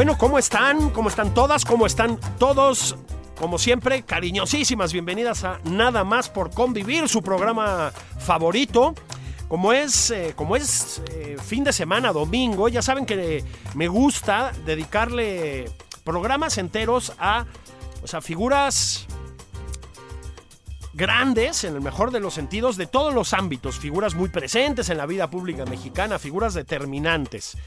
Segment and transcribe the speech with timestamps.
[0.00, 0.88] Bueno, ¿cómo están?
[0.92, 1.66] ¿Cómo están todas?
[1.66, 2.96] ¿Cómo están todos?
[3.38, 8.94] Como siempre, cariñosísimas bienvenidas a Nada más por convivir, su programa favorito.
[9.46, 14.52] Como es, eh, como es eh, fin de semana, domingo, ya saben que me gusta
[14.64, 15.70] dedicarle
[16.02, 17.44] programas enteros a
[18.22, 19.06] figuras
[20.94, 24.96] grandes, en el mejor de los sentidos, de todos los ámbitos, figuras muy presentes en
[24.96, 27.58] la vida pública mexicana, figuras determinantes.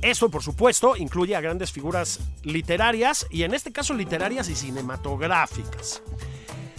[0.00, 6.02] Esto, por supuesto, incluye a grandes figuras literarias y en este caso literarias y cinematográficas.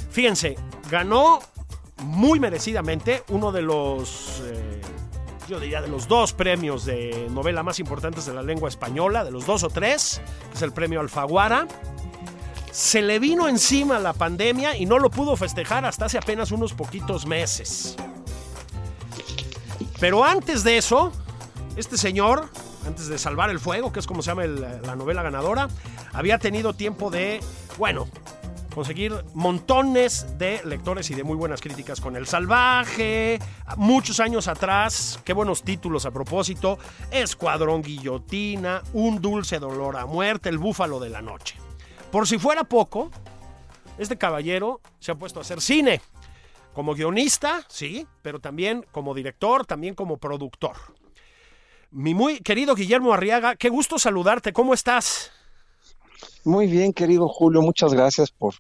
[0.10, 0.58] Fíjense,
[0.90, 1.40] ganó
[2.04, 4.82] muy merecidamente uno de los, eh,
[5.50, 9.32] yo diría, de los dos premios de novela más importantes de la lengua española, de
[9.32, 11.68] los dos o tres, que es el premio Alfaguara.
[12.72, 16.74] Se le vino encima la pandemia y no lo pudo festejar hasta hace apenas unos
[16.74, 17.98] poquitos meses.
[20.00, 21.12] Pero antes de eso,
[21.76, 22.50] este señor,
[22.90, 25.68] antes de salvar el fuego, que es como se llama el, la novela ganadora,
[26.12, 27.40] había tenido tiempo de,
[27.78, 28.08] bueno,
[28.74, 33.40] conseguir montones de lectores y de muy buenas críticas con El Salvaje,
[33.78, 36.80] muchos años atrás, qué buenos títulos a propósito,
[37.12, 41.56] Escuadrón Guillotina, Un Dulce Dolor a Muerte, El Búfalo de la Noche.
[42.12, 43.12] Por si fuera poco,
[44.00, 46.02] este caballero se ha puesto a hacer cine.
[46.74, 50.76] Como guionista, sí, pero también como director, también como productor.
[51.92, 55.32] Mi muy querido Guillermo Arriaga, qué gusto saludarte, ¿cómo estás?
[56.44, 58.54] Muy bien, querido Julio, muchas gracias por,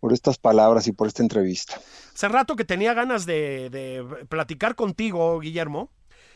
[0.00, 1.80] por estas palabras y por esta entrevista.
[2.14, 5.90] Hace rato que tenía ganas de, de platicar contigo, Guillermo.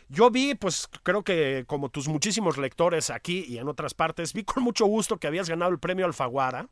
[0.08, 4.44] Yo vi, pues creo que como tus muchísimos lectores aquí y en otras partes, vi
[4.44, 6.66] con mucho gusto que habías ganado el premio Alfaguara.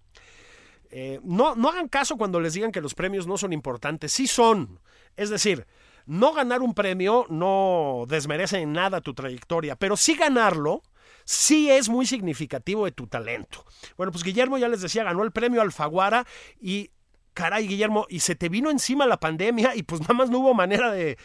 [0.91, 4.27] Eh, no, no hagan caso cuando les digan que los premios no son importantes, sí
[4.27, 4.81] son.
[5.17, 5.67] Es decir,
[6.11, 10.83] no ganar un premio no desmerece en nada tu trayectoria, pero sí ganarlo
[11.25, 13.65] sí es muy significativo de tu talento.
[13.97, 16.27] Bueno, pues Guillermo ya les decía, ganó el premio Alfaguara
[16.61, 16.91] y
[17.33, 20.53] caray, Guillermo, y se te vino encima la pandemia y pues nada más no hubo
[20.53, 21.17] manera de,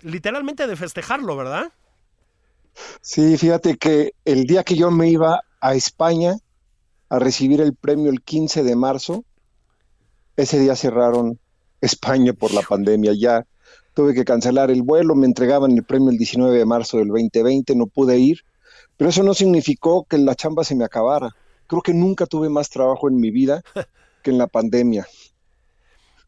[0.00, 1.72] literalmente de festejarlo, ¿verdad?
[3.00, 6.34] Sí, fíjate que el día que yo me iba a España
[7.10, 9.24] a recibir el premio el 15 de marzo,
[10.36, 11.38] ese día cerraron
[11.80, 13.12] España por la pandemia.
[13.16, 13.46] Ya
[13.94, 17.74] tuve que cancelar el vuelo, me entregaban el premio el 19 de marzo del 2020,
[17.76, 18.40] no pude ir,
[18.96, 21.30] pero eso no significó que la chamba se me acabara.
[21.66, 23.62] Creo que nunca tuve más trabajo en mi vida
[24.22, 25.06] que en la pandemia.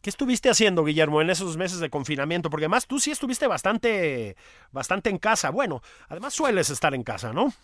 [0.04, 2.50] ¿Qué estuviste haciendo, Guillermo, en esos meses de confinamiento?
[2.50, 4.36] Porque además tú sí estuviste bastante,
[4.70, 5.48] bastante en casa.
[5.48, 7.54] Bueno, además sueles estar en casa, ¿no?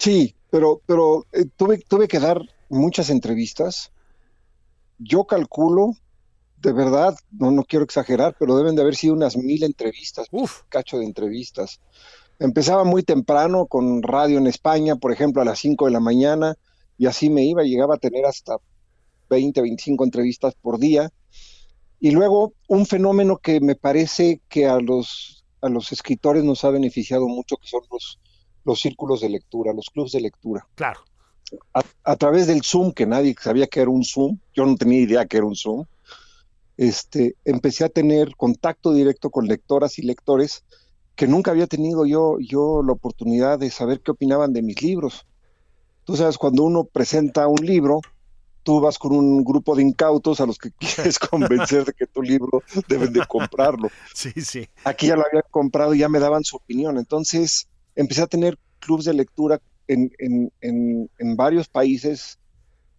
[0.00, 3.92] Sí, pero, pero eh, tuve, tuve que dar muchas entrevistas.
[4.98, 5.92] Yo calculo,
[6.60, 10.62] de verdad, no, no quiero exagerar, pero deben de haber sido unas mil entrevistas, Uf.
[10.68, 11.80] cacho de entrevistas.
[12.38, 16.56] Empezaba muy temprano con radio en España, por ejemplo, a las 5 de la mañana,
[16.96, 18.56] y así me iba, llegaba a tener hasta
[19.30, 21.10] 20, 25 entrevistas por día.
[22.00, 26.70] Y luego un fenómeno que me parece que a los, a los escritores nos ha
[26.70, 28.20] beneficiado mucho, que son los,
[28.64, 30.66] los círculos de lectura, los clubes de lectura.
[30.74, 31.00] Claro.
[31.72, 35.00] A, a, través del Zoom, que nadie sabía que era un Zoom, yo no tenía
[35.00, 35.86] idea que era un Zoom,
[36.78, 40.64] este, empecé a tener contacto directo con lectoras y lectores
[41.16, 45.26] que nunca había tenido yo, yo la oportunidad de saber qué opinaban de mis libros.
[46.04, 48.00] Tú sabes, cuando uno presenta un libro,
[48.62, 52.22] tú vas con un grupo de incautos a los que quieres convencer de que tu
[52.22, 53.90] libro deben de comprarlo.
[54.14, 54.68] Sí, sí.
[54.84, 56.96] Aquí ya lo habían comprado y ya me daban su opinión.
[56.96, 62.38] Entonces empecé a tener clubes de lectura en, en, en, en varios países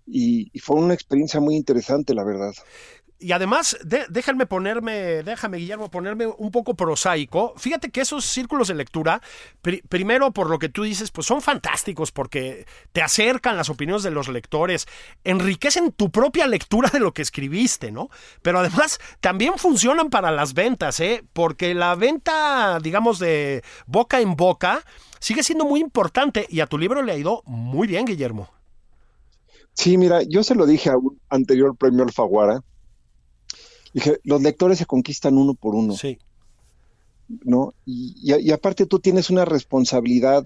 [0.06, 2.54] y, y, fue una experiencia muy interesante, la verdad.
[3.22, 3.78] Y además,
[4.10, 7.54] déjenme ponerme, déjame Guillermo, ponerme un poco prosaico.
[7.58, 9.22] Fíjate que esos círculos de lectura,
[9.90, 14.12] primero por lo que tú dices, pues son fantásticos porque te acercan las opiniones de
[14.12, 14.88] los lectores,
[15.26, 18.10] enriquecen tu propia lectura de lo que escribiste, ¿no?
[18.42, 21.26] Pero además también funcionan para las ventas, ¿eh?
[21.34, 24.82] Porque la venta, digamos, de boca en boca
[25.20, 28.50] sigue siendo muy importante y a tu libro le ha ido muy bien, Guillermo.
[29.74, 32.64] Sí, mira, yo se lo dije a un anterior premio Alfaguara
[33.94, 35.96] Dije, los lectores se conquistan uno por uno.
[35.96, 36.18] Sí.
[37.44, 37.74] ¿No?
[37.86, 40.44] Y, aparte tú tienes una responsabilidad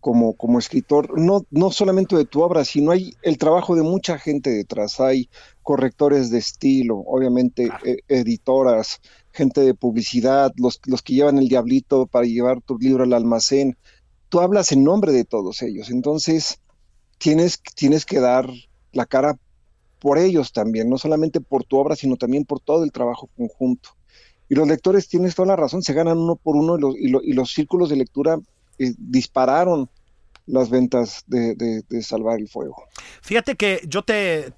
[0.00, 4.18] como, como escritor, no, no solamente de tu obra, sino hay el trabajo de mucha
[4.18, 4.98] gente detrás.
[4.98, 5.28] Hay
[5.62, 9.00] correctores de estilo, obviamente e, editoras,
[9.32, 13.76] gente de publicidad, los, los que llevan el diablito para llevar tu libro al almacén.
[14.30, 15.90] Tú hablas en nombre de todos ellos.
[15.90, 16.60] Entonces,
[17.18, 18.48] tienes, tienes que dar
[18.92, 19.38] la cara
[20.00, 23.90] por ellos también, no solamente por tu obra, sino también por todo el trabajo conjunto.
[24.48, 27.88] Y los lectores, tienes toda la razón, se ganan uno por uno y los, círculos
[27.88, 28.38] de lectura
[28.78, 29.88] eh, dispararon
[30.46, 32.74] las ventas de, Salvar el Fuego.
[33.22, 34.52] Fíjate que yo te,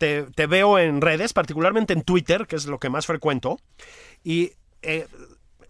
[0.48, 3.58] veo en redes, particularmente en Twitter, que es lo que más frecuento,
[4.24, 5.06] y eh,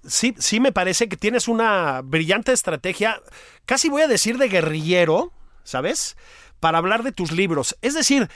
[0.07, 3.21] sí, sí me parece que tienes una brillante estrategia,
[3.65, 5.33] casi voy a decir de guerrillero,
[5.65, 6.17] ¿sabes?
[6.61, 7.77] Para hablar de tus libros.
[7.83, 8.29] Es decir,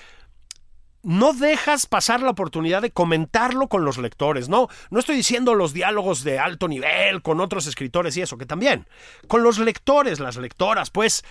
[1.06, 4.48] no dejas pasar la oportunidad de comentarlo con los lectores.
[4.48, 8.44] No, no estoy diciendo los diálogos de alto nivel con otros escritores y eso, que
[8.44, 8.88] también.
[9.28, 11.22] Con los lectores, las lectoras, pues.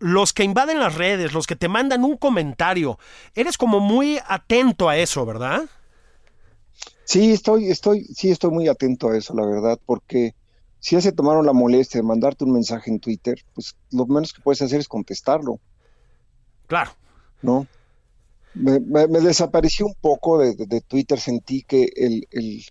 [0.00, 2.98] los que invaden las redes, los que te mandan un comentario.
[3.36, 5.62] Eres como muy atento a eso, ¿verdad?
[7.04, 10.34] Sí, estoy, estoy, sí estoy muy atento a eso, la verdad, porque
[10.80, 14.32] si ya se tomaron la molestia de mandarte un mensaje en Twitter, pues lo menos
[14.32, 15.60] que puedes hacer es contestarlo.
[16.66, 16.90] Claro.
[17.40, 17.68] ¿No?
[18.56, 22.64] Me, me, desapareció un poco de, Twitter, sentí que el, el,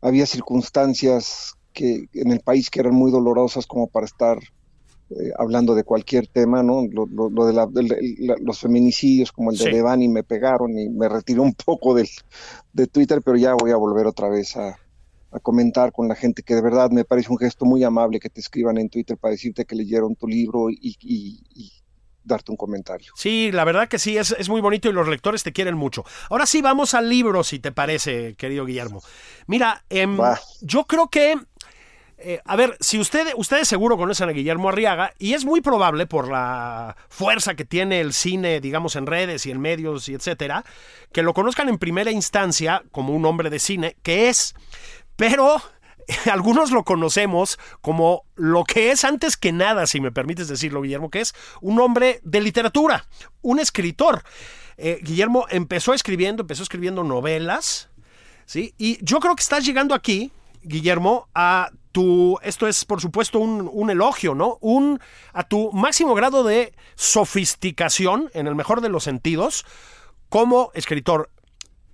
[0.00, 4.38] había circunstancias que en el país que eran muy dolorosas como para estar
[5.10, 6.86] eh, hablando de cualquier tema, ¿no?
[6.86, 11.54] Lo, lo, de, los feminicidios como el de Devani me pegaron y me retiré un
[11.54, 12.08] poco del,
[12.72, 14.78] de Twitter, pero ya voy a volver otra vez a,
[15.30, 18.30] a comentar con la gente que de verdad me parece un gesto muy amable que
[18.30, 21.75] te escriban en Twitter para decirte que leyeron tu libro y, y
[22.26, 23.12] darte un comentario.
[23.16, 26.04] Sí, la verdad que sí, es, muy bonito y los lectores te quieren mucho.
[26.28, 29.02] Ahora sí, vamos al libro, si te parece, querido Guillermo.
[29.46, 30.18] Mira, em,
[30.60, 31.38] yo creo que...
[32.18, 36.06] Eh, a ver, si usted, ustedes seguro conocen a Guillermo Arriaga, y es muy probable
[36.06, 40.64] por la fuerza que tiene el cine, digamos, en redes y en medios y etcétera,
[41.12, 44.54] que lo conozcan en primera instancia como un hombre de cine, que es,
[45.16, 45.60] pero
[46.30, 51.10] algunos lo conocemos como lo que es antes que nada, si me permites decirlo, Guillermo,
[51.10, 53.06] que es un hombre de literatura,
[53.42, 54.22] un escritor.
[54.76, 57.88] Eh, Guillermo empezó escribiendo, empezó escribiendo novelas,
[58.44, 58.74] ¿sí?
[58.78, 60.32] Y yo creo que estás llegando aquí,
[60.62, 64.58] Guillermo, a tu, esto es por supuesto un, un, elogio, ¿no?
[64.60, 65.00] Un,
[65.32, 69.64] a tu máximo grado de sofisticación, en el mejor de los sentidos,
[70.28, 71.30] como escritor.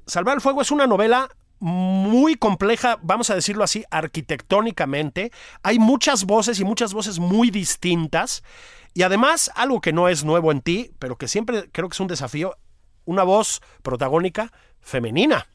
[0.07, 1.29] Salvar el Fuego es una novela
[1.63, 5.31] muy compleja, vamos a decirlo así, arquitectónicamente.
[5.63, 8.43] Hay muchas voces y muchas voces muy distintas.
[8.95, 12.01] Y además, algo que no es nuevo en ti, pero que siempre creo que es
[12.01, 12.57] un desafío,
[13.05, 15.47] una voz protagónica femenina.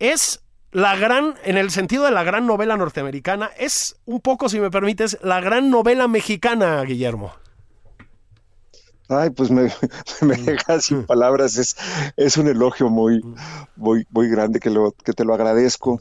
[0.00, 0.42] Es
[0.72, 4.70] la gran, en el sentido de la gran novela norteamericana, es un poco, si me
[4.70, 7.32] permites, la gran novela mexicana, Guillermo.
[9.12, 9.62] Ay, pues me,
[10.22, 10.44] me mm.
[10.44, 11.76] deja sin palabras, es,
[12.16, 13.34] es un elogio muy, mm.
[13.74, 16.00] muy, muy grande que, lo, que te lo agradezco.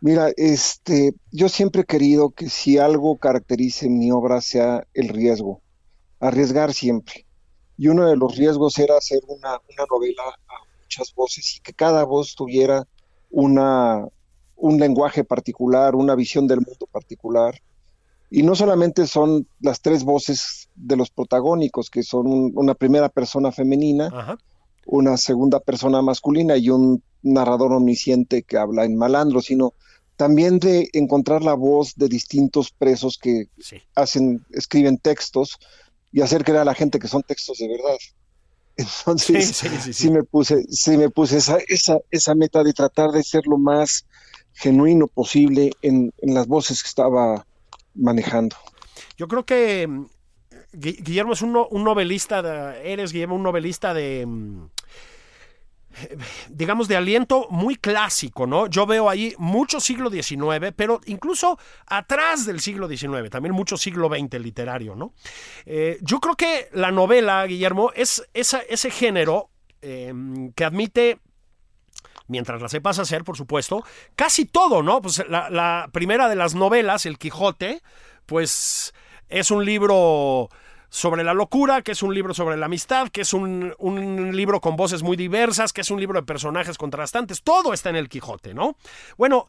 [0.00, 5.60] Mira, este, yo siempre he querido que si algo caracterice mi obra sea el riesgo,
[6.18, 7.26] arriesgar siempre.
[7.76, 11.74] Y uno de los riesgos era hacer una, una novela a muchas voces y que
[11.74, 12.88] cada voz tuviera
[13.30, 14.06] una,
[14.56, 17.54] un lenguaje particular, una visión del mundo particular.
[18.30, 23.52] Y no solamente son las tres voces de los protagónicos, que son una primera persona
[23.52, 24.38] femenina,
[24.86, 29.74] una segunda persona masculina y un narrador omnisciente que habla en malandro, sino
[30.16, 33.48] también de encontrar la voz de distintos presos que
[33.94, 35.58] hacen, escriben textos
[36.12, 37.98] y hacer creer a la gente que son textos de verdad.
[38.76, 43.46] Entonces, sí, me puse, sí me puse esa, esa, esa meta de tratar de ser
[43.46, 44.06] lo más
[44.52, 47.46] genuino posible en, en las voces que estaba
[47.96, 48.56] manejando.
[49.16, 50.06] Yo creo que mm,
[50.72, 54.68] Guillermo es un, novelista, eres Guillermo un novelista de mm,
[56.50, 58.66] digamos, de aliento muy clásico, ¿no?
[58.66, 64.08] Yo veo ahí mucho siglo XIX, pero incluso atrás del siglo XIX, también mucho siglo
[64.08, 65.14] XX literario, ¿no?
[65.64, 69.50] Eh, yo creo que la novela, Guillermo, es ese género
[69.80, 71.18] em, que admite
[72.28, 75.00] mientras la sepas hacer, por supuesto, casi todo, ¿no?
[75.02, 77.82] Pues la, primera de las novelas, El Quijote,
[78.26, 78.94] pues
[79.28, 80.48] es un libro
[80.88, 84.60] sobre la locura, que es un libro sobre la amistad, que es un, un, libro
[84.60, 88.08] con voces muy diversas, que es un libro de personajes contrastantes, todo está en el
[88.08, 88.76] Quijote, ¿no?
[89.16, 89.48] Bueno,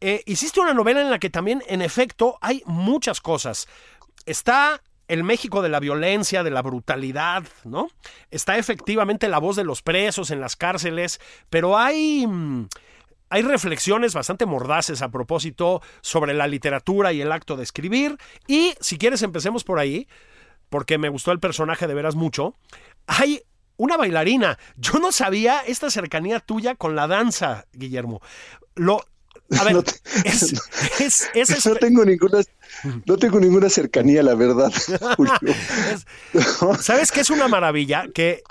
[0.00, 3.68] eh, hiciste una novela en la que también, en efecto, hay muchas cosas.
[4.24, 7.88] Está el México de la violencia, de la brutalidad, ¿no?
[8.30, 12.26] Está efectivamente la voz de los presos en las cárceles, pero hay...
[12.26, 12.68] Mm,
[13.32, 18.18] hay reflexiones bastante mordaces a propósito sobre la literatura y el acto de escribir.
[18.48, 20.08] Y si quieres empecemos por ahí,
[20.68, 22.56] porque me gustó el personaje de veras mucho.
[23.06, 23.44] Hay
[23.76, 24.58] una bailarina.
[24.74, 28.20] Yo no sabía esta cercanía tuya con la danza, Guillermo.
[28.74, 29.04] Lo,
[29.58, 29.82] a ver, no,
[31.64, 32.40] no tengo ninguna,
[33.06, 34.72] no tengo ninguna cercanía, la verdad.
[36.80, 38.06] ¿Sabes qué es una maravilla?
[38.14, 38.42] Que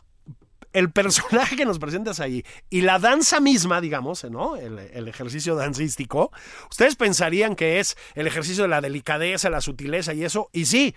[0.72, 4.56] el personaje que nos presentas ahí y la danza misma, digamos, ¿no?
[4.56, 6.32] El, ejercicio dancístico,
[6.70, 10.96] ustedes pensarían que es el ejercicio de la delicadeza, la sutileza y eso, y sí,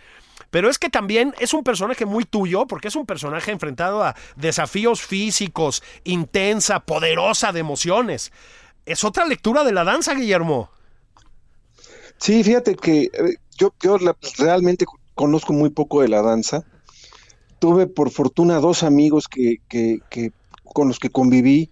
[0.51, 4.15] pero es que también es un personaje muy tuyo, porque es un personaje enfrentado a
[4.37, 8.33] desafíos físicos, intensa, poderosa de emociones.
[8.85, 10.71] Es otra lectura de la danza, Guillermo.
[12.19, 13.99] Sí, fíjate que eh, yo, yo
[14.39, 16.65] realmente conozco muy poco de la danza
[17.63, 20.33] tuve por fortuna dos amigos que, que, que,
[20.65, 21.71] con los que conviví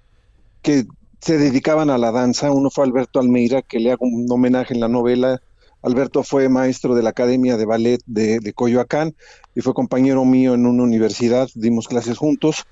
[0.63, 0.85] que
[1.21, 2.53] se dedicaban a la danza.
[2.53, 5.43] Uno fue Alberto Almeida, que le hago un homenaje en la novela.
[5.83, 9.17] Alberto fue maestro de la Academia de Ballet de, de Coyoacán
[9.57, 12.65] y fue compañero mío en una universidad, dimos clases juntos.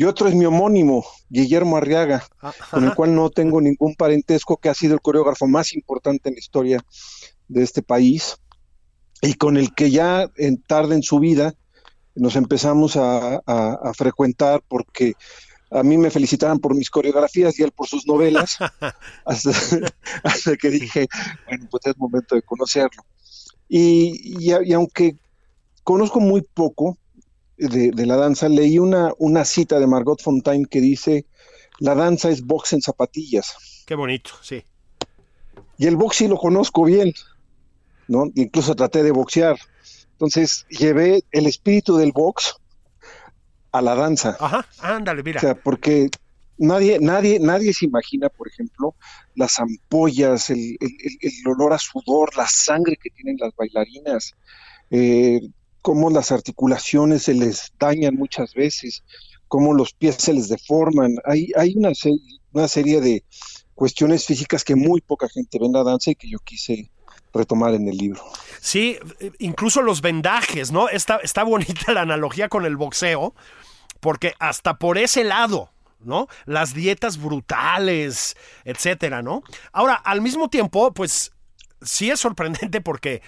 [0.00, 4.56] Y otro es mi homónimo, Guillermo Arriaga, ah, con el cual no tengo ningún parentesco,
[4.56, 6.82] que ha sido el coreógrafo más importante en la historia
[7.48, 8.38] de este país
[9.20, 11.52] y con el que ya en tarde en su vida
[12.14, 13.42] nos empezamos a,
[13.92, 15.12] frecuentar porque
[15.70, 18.56] a mí me felicitaban por mis coreografías y él por sus novelas,
[19.26, 21.08] hasta, que dije,
[21.46, 23.04] bueno, pues es momento de conocerlo.
[23.68, 25.18] Y, aunque
[25.84, 26.96] conozco muy poco
[27.68, 31.26] de, la danza, leí una, una cita de Margot Fontaine que dice,
[31.78, 33.84] la danza es box en zapatillas.
[33.86, 34.64] Qué bonito, sí.
[35.78, 37.12] Y el box sí lo conozco bien,
[38.08, 38.30] ¿no?
[38.34, 39.56] Incluso traté de boxear.
[40.12, 42.56] Entonces llevé el espíritu del box
[43.72, 44.36] a la danza.
[44.38, 45.38] Ajá, ándale, mira.
[45.38, 46.10] O sea, porque
[46.58, 48.94] nadie, nadie, nadie se imagina, por ejemplo,
[49.34, 50.76] las ampollas, el,
[51.46, 54.34] olor a sudor, la sangre que tienen las bailarinas,
[54.90, 55.40] eh,
[55.82, 59.02] cómo las articulaciones se les dañan muchas veces,
[59.48, 61.16] cómo los pies se les deforman.
[61.24, 61.92] Hay, una,
[62.68, 63.24] serie de
[63.74, 66.90] cuestiones físicas que muy poca gente ve en la danza y que yo quise
[67.32, 68.22] retomar en el libro.
[68.60, 68.98] Sí,
[69.38, 70.88] incluso los vendajes, ¿no?
[70.88, 73.34] Está bonita la analogía con el boxeo,
[74.00, 75.70] porque hasta por ese lado,
[76.00, 76.28] ¿no?
[76.46, 79.42] Las dietas brutales, etcétera, ¿no?
[79.72, 81.32] Ahora, al mismo tiempo, pues
[81.82, 83.22] sí es sorprendente porque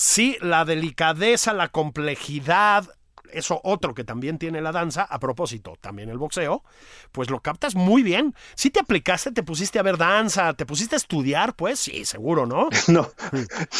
[0.00, 2.88] sí, la delicadeza, la complejidad,
[3.32, 6.64] eso otro que también tiene la danza, a propósito, también el boxeo,
[7.12, 8.34] pues lo captas muy bien.
[8.54, 12.46] Si te aplicaste, te pusiste a ver danza, te pusiste a estudiar, pues sí, seguro,
[12.46, 12.68] ¿no?
[12.88, 13.08] No,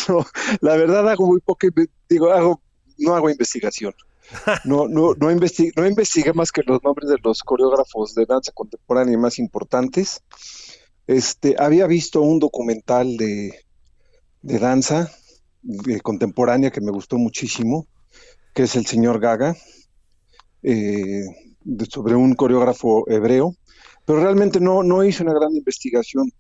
[0.09, 0.27] no,
[0.61, 1.67] la verdad hago muy poco,
[2.09, 2.61] digo, hago,
[2.99, 3.95] no hago investigación.
[4.65, 8.53] No, no, no, investigué, no investigué más que los nombres de los coreógrafos de danza
[8.53, 10.23] contemporánea más importantes.
[11.09, 13.53] Este, había visto un documental de,
[14.43, 15.11] de danza
[16.02, 17.87] contemporánea que me gustó muchísimo
[18.55, 19.57] que es el señor Gaga,
[20.62, 21.25] eh,
[21.88, 23.55] sobre un coreógrafo hebreo,
[24.05, 26.31] pero realmente no, no hice una gran investigación.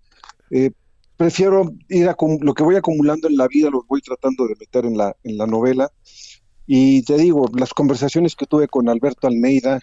[0.50, 0.72] Eh,
[1.16, 4.84] prefiero ir a lo que voy acumulando en la vida, lo voy tratando de meter
[4.86, 5.90] en la, en la novela.
[6.66, 9.80] Y te digo, las conversaciones que tuve con Alberto Almeida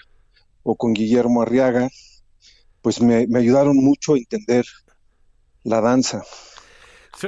[0.63, 1.89] o con Guillermo Arriaga,
[2.81, 4.65] pues me, me ayudaron mucho a entender
[5.63, 6.23] la danza.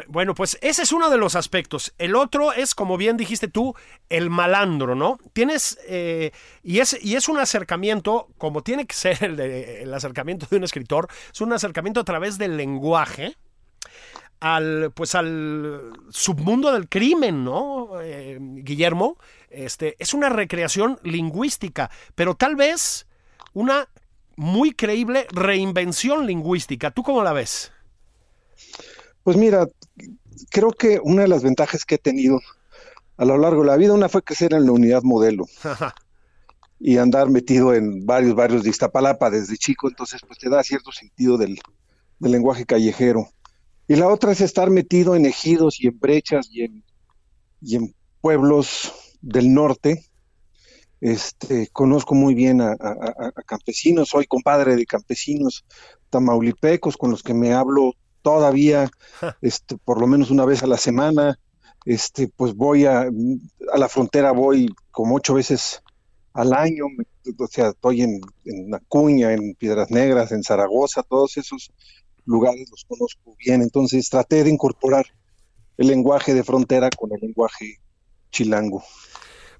[0.07, 1.93] Bueno, pues ese es uno de los aspectos.
[1.97, 3.75] El otro es, como bien dijiste tú,
[4.09, 5.17] el malandro, ¿no?
[5.33, 6.31] Tienes, eh,
[6.63, 11.07] y, es, y es un acercamiento, como tiene que ser el, acercamiento de un escritor,
[11.33, 13.35] es un acercamiento a través del lenguaje
[14.39, 17.99] al, pues al submundo del crimen, ¿no?
[18.01, 19.17] Eh, Guillermo,
[19.49, 23.07] este, es una recreación lingüística, pero tal vez
[23.53, 23.89] una
[24.35, 26.91] muy creíble reinvención lingüística.
[26.91, 27.73] ¿Tú cómo la ves?
[29.29, 29.67] Pues mira,
[30.49, 32.39] creo que una de las ventajas que he tenido
[33.15, 35.45] a lo largo de la vida, una fue crecer en la unidad modelo
[36.79, 40.91] y andar metido en varios barrios de Iztapalapa desde chico, entonces pues te da cierto
[40.91, 41.59] sentido del,
[42.19, 43.29] lenguaje callejero.
[43.87, 46.83] Y la otra es estar metido en ejidos y en brechas y en,
[47.61, 50.09] y en pueblos del norte,
[51.01, 52.75] Este, conozco muy bien a,
[53.45, 55.65] campesinos, soy compadre de campesinos
[56.09, 58.89] tamaulipecos con los que me hablo todavía,
[59.41, 61.39] este, por lo menos una vez a la semana.
[61.85, 65.81] Este, pues voy a, a la frontera, voy como ocho veces
[66.33, 66.85] al año,
[67.37, 71.71] o sea, estoy en, en Acuña, en Piedras Negras, en Zaragoza, todos esos
[72.25, 75.05] lugares los conozco bien, entonces traté de incorporar
[75.77, 77.79] el lenguaje de frontera con el lenguaje
[78.31, 78.83] chilango.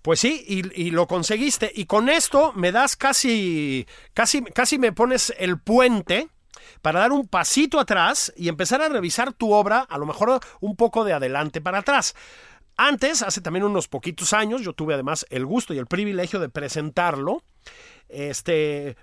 [0.01, 1.71] Pues sí, y, lo conseguiste.
[1.75, 6.29] Y con esto me das casi, casi, casi me pones el puente
[6.81, 10.75] para dar un pasito atrás y empezar a revisar tu obra, a lo mejor un
[10.75, 12.15] poco de adelante para atrás.
[12.81, 16.47] Antes, hace también unos poquitos años, yo tuve además el gusto y el privilegio de
[16.47, 17.43] presentarlo,
[18.07, 18.95] este,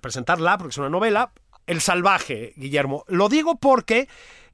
[0.00, 1.30] presentarla, porque es una novela,
[1.68, 3.04] El Salvaje, Guillermo.
[3.06, 4.08] Lo digo porque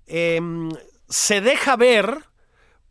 [0.07, 0.69] em,
[1.09, 2.25] se deja ver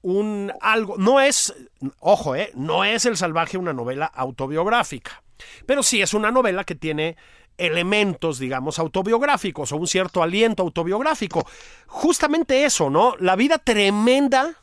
[0.02, 1.54] un algo, no es,
[2.00, 5.22] ojo, eh, no es El Salvaje una novela autobiográfica,
[5.68, 7.18] pero sí es una novela que tiene
[7.58, 11.46] elementos, digamos, autobiográficos o un cierto aliento autobiográfico.
[11.88, 13.16] Justamente eso, ¿no?
[13.20, 14.56] La vida tremenda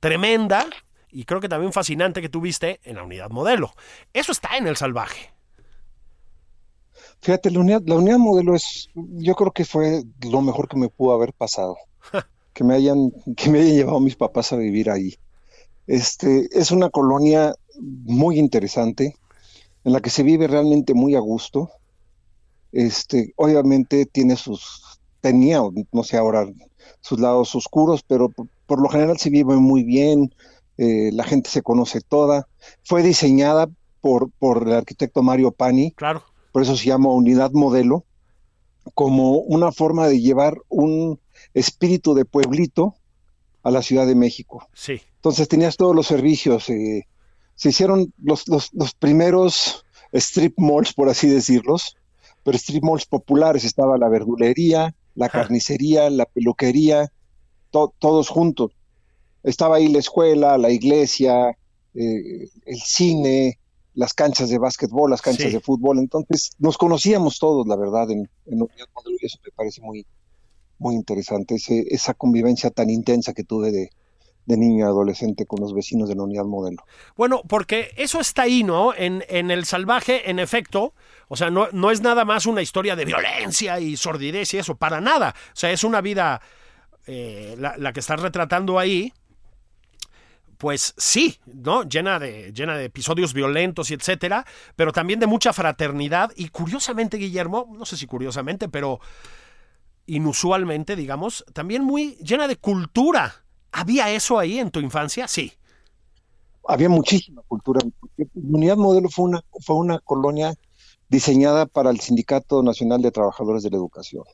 [0.00, 0.66] tremenda
[1.12, 3.72] y creo que también fascinante que tuviste en la unidad modelo.
[4.12, 5.32] Eso está en el salvaje.
[7.20, 10.88] Fíjate, la unidad, la unidad modelo es, yo creo que fue lo mejor que me
[10.88, 11.76] pudo haber pasado.
[12.54, 15.16] que me hayan, que me hayan llevado mis papás a vivir ahí.
[15.86, 19.16] Este, es una colonia muy interesante,
[19.84, 21.70] en la que se vive realmente muy a gusto.
[22.72, 25.60] Este, obviamente tiene sus, tenía,
[25.92, 26.46] no sé ahora,
[27.00, 28.30] sus lados oscuros, pero
[28.66, 30.34] por lo general se vive muy bien,
[30.78, 32.48] eh, la gente se conoce toda.
[32.84, 33.68] Fue diseñada
[34.00, 36.22] por, por el arquitecto Mario Pani, claro.
[36.52, 38.04] por eso se llama unidad modelo,
[38.94, 41.20] como una forma de llevar un
[41.54, 42.94] espíritu de pueblito
[43.62, 44.68] a la Ciudad de México.
[44.72, 45.00] Sí.
[45.16, 46.70] Entonces tenías todos los servicios.
[46.70, 47.06] Eh,
[47.54, 51.96] se hicieron los, los, los, primeros strip malls, por así decirlos,
[52.42, 53.64] pero strip malls populares.
[53.64, 57.12] Estaba la verdulería, la carnicería, la peluquería,
[57.70, 58.72] todos juntos.
[59.42, 61.56] Estaba ahí la escuela, la iglesia,
[61.94, 63.58] eh, el cine,
[63.94, 65.98] las canchas de básquetbol, las canchas de fútbol.
[65.98, 70.06] Entonces nos conocíamos todos, la verdad, en, en y eso me parece muy,
[70.78, 73.90] muy interesante, ese, esa convivencia tan intensa que tuve de,
[74.46, 76.82] de niño y adolescente con los vecinos de la unidad modelo.
[77.16, 78.94] Bueno, porque eso está ahí, ¿no?
[78.94, 80.94] En, en el salvaje, en efecto,
[81.32, 84.74] o sea, no, no es nada más una historia de violencia y sordidez y eso,
[84.74, 85.32] para nada.
[85.52, 86.40] O sea, es una vida
[87.06, 89.12] eh, la, que estás retratando ahí,
[90.58, 91.84] pues sí, ¿no?
[91.84, 97.16] Llena de, llena de episodios violentos y etcétera, pero también de mucha fraternidad y curiosamente,
[97.16, 98.98] Guillermo, no sé si curiosamente, pero
[100.06, 103.44] inusualmente, digamos, también muy llena de cultura.
[103.70, 105.28] ¿Había eso ahí en tu infancia?
[105.28, 105.52] Sí.
[106.66, 107.78] Había muchísima cultura.
[108.34, 110.56] Unidad Modelo fue una, fue una colonia
[111.10, 114.24] diseñada para el Sindicato Nacional de Trabajadores de la Educación.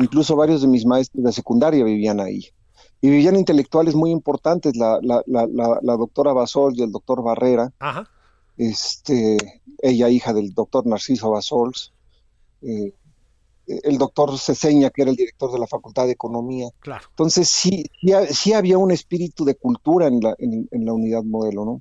[0.00, 2.46] Incluso varios de mis maestros de secundaria vivían ahí.
[3.00, 7.72] Y vivían intelectuales muy importantes, la, la, la, la doctora Basol y el doctor Barrera,
[8.56, 9.36] Este,
[9.80, 11.92] ella hija del doctor Narciso Basols,
[12.62, 12.92] eh,
[13.68, 16.68] el doctor Ceseña, que era el director de la Facultad de Economía.
[16.80, 17.06] Claro.
[17.10, 17.84] Entonces sí,
[18.30, 21.80] sí, había un espíritu de cultura en la, en, la unidad modelo, ¿no?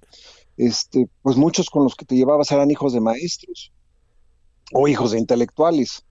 [0.58, 3.72] Este, pues muchos con los que te llevabas eran hijos de maestros
[4.74, 6.04] o hijos de intelectuales.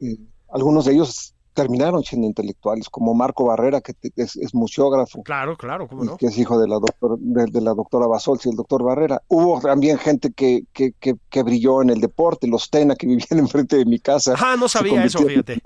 [0.00, 0.16] Eh,
[0.48, 5.22] algunos de ellos terminaron siendo intelectuales, como Marco Barrera, que es, museógrafo.
[5.22, 6.16] Claro, claro, ¿cómo no?
[6.16, 9.22] Que es hijo de la, doctor, de, la doctora Basols y el doctor Barrera.
[9.28, 13.76] Hubo también gente que, que, que, brilló en el deporte, los Tena, que vivían enfrente
[13.76, 14.34] de mi casa.
[14.38, 15.60] Ah, no sabía eso, fíjate.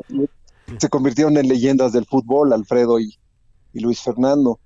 [0.78, 3.16] Se convirtieron en leyendas del fútbol, Alfredo y,
[3.72, 4.58] y Luis Fernando.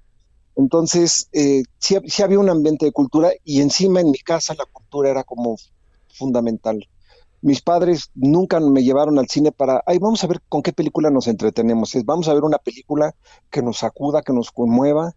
[0.61, 4.66] Entonces, eh, sí, sí había un ambiente de cultura y encima en mi casa la
[4.66, 5.57] cultura era como
[6.12, 6.87] fundamental
[7.42, 11.11] mis padres nunca me llevaron al cine para, ay, vamos a ver con qué película
[11.11, 11.94] nos entretenemos.
[11.94, 13.14] Es, vamos a ver una película
[13.51, 15.14] que nos sacuda, que nos conmueva.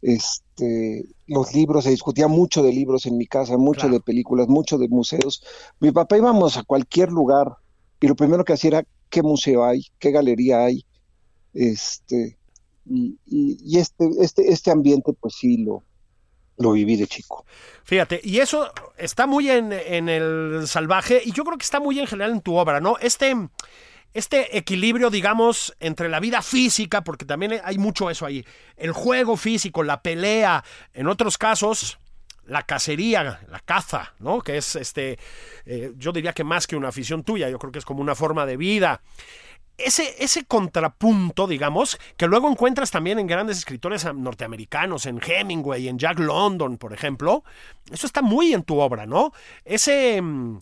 [0.00, 4.78] Este, los libros, se discutía mucho de libros en mi casa, mucho de películas, mucho
[4.78, 5.42] de museos.
[5.80, 7.56] Mi papá íbamos a cualquier lugar
[8.00, 10.86] y lo primero que hacía era qué museo hay, qué galería hay.
[11.52, 12.37] Este,
[12.88, 15.84] y, este, este, este ambiente, pues sí, lo,
[16.58, 17.44] lo viví de chico.
[17.84, 22.06] Fíjate, y eso está muy en, el salvaje y yo creo que está muy en
[22.06, 22.96] general en tu obra, ¿no?
[23.00, 23.34] Este,
[24.12, 28.44] este equilibrio, digamos, entre la vida física, porque también hay mucho eso ahí,
[28.76, 31.98] el juego físico, la pelea, en otros casos,
[32.46, 34.40] la cacería, la caza, ¿no?
[34.40, 35.18] Que es, este,
[35.66, 38.14] eh, yo diría que más que una afición tuya, yo creo que es como una
[38.14, 39.02] forma de vida.
[39.78, 45.98] Ese, ese contrapunto, digamos, que luego encuentras también en grandes escritores norteamericanos, en Hemingway, en
[45.98, 47.44] Jack London, por ejemplo,
[47.90, 49.32] eso está muy en tu obra, ¿no?
[49.64, 50.58] Ese, mm,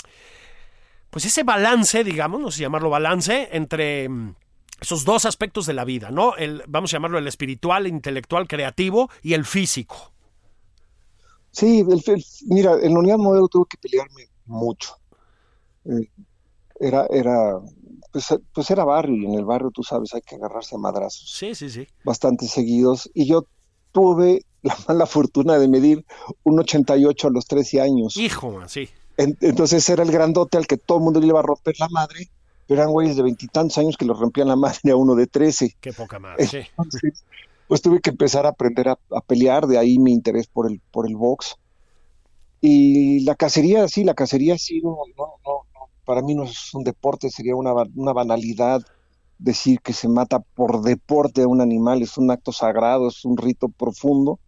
[1.10, 4.34] pues ese balance, digamos, no sé llamarlo balance, entre mm,
[4.80, 6.36] esos dos aspectos de la vida, ¿no?
[6.36, 10.12] El, vamos a llamarlo el espiritual, intelectual, creativo y el físico.
[11.52, 11.82] Sí,
[12.48, 14.94] mira, en la unidad modelo tuve que pelearme mucho.
[15.86, 16.10] Eh,
[16.78, 17.58] era, era,
[18.16, 21.30] pues, pues, era barrio, y en el barrio, tú sabes, hay que agarrarse a madrazos.
[21.30, 21.86] Sí, sí, sí.
[22.02, 23.10] Bastante seguidos.
[23.12, 23.44] Y yo
[23.92, 26.06] tuve la mala fortuna de medir
[26.42, 28.16] un 88 a los 13 años.
[28.16, 28.88] Hijo, sí.
[29.18, 32.30] entonces era el grandote al que todo el mundo le iba a romper la madre,
[32.66, 35.76] pero eran güeyes de veintitantos años que lo rompían la madre a uno de 13.
[35.78, 36.60] Qué poca madre, sí.
[37.68, 41.06] Pues tuve que empezar a aprender a, pelear, de ahí mi interés por el, por
[41.06, 41.56] el box.
[42.62, 45.66] Y la cacería, sí, la cacería sí, no, no,
[46.06, 48.80] para mí no es un deporte, sería una, una banalidad
[49.38, 53.36] decir que se mata por deporte a un animal, es un acto sagrado, es un
[53.36, 54.38] rito profundo,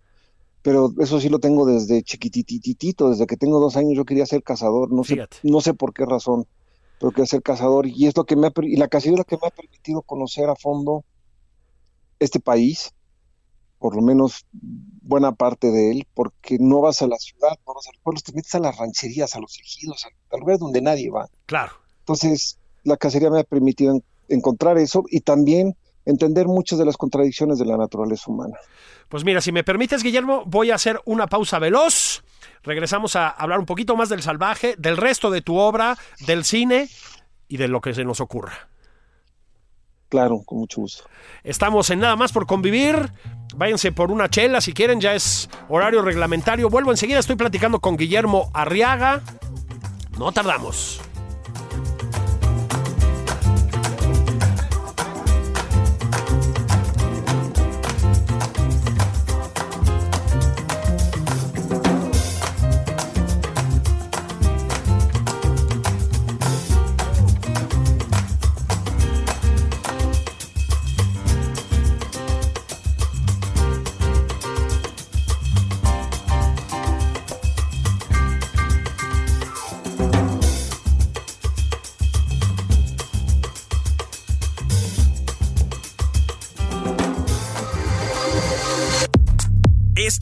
[0.63, 4.43] pero eso sí lo tengo desde chiquitititito, desde que tengo dos años yo quería ser
[4.43, 6.47] cazador, no sé, no sé por qué razón,
[6.99, 9.25] pero quería ser cazador y es lo que me ha, y la cacería es lo
[9.25, 11.05] que me ha permitido conocer a fondo
[12.21, 12.95] este país,
[13.79, 17.87] por lo menos buena parte de él, porque no vas a la ciudad, no vas
[17.87, 21.11] a los pueblos, te metes a las rancherías, a los ejidos, a, lugares donde nadie
[21.11, 21.29] va.
[21.47, 21.73] Claro.
[22.01, 27.59] Entonces, la cacería me ha permitido encontrar eso y también entender muchas de las contradicciones
[27.59, 28.57] de la naturaleza humana.
[29.09, 32.25] Pues mira, si me permites, Guillermo, voy a hacer una pausa veloz.
[32.63, 36.89] Regresamos a hablar un poquito más del salvaje, del resto de tu obra, del cine
[37.47, 38.69] y de lo que se nos ocurra.
[40.09, 41.05] Claro, con mucho gusto.
[41.45, 43.13] Estamos en Nada más por convivir.
[43.55, 46.71] Váyanse por una chela si quieren, ya es horario reglamentario.
[46.71, 49.23] Vuelvo enseguida, estoy platicando con Guillermo Arriaga.
[50.19, 51.01] No tardamos.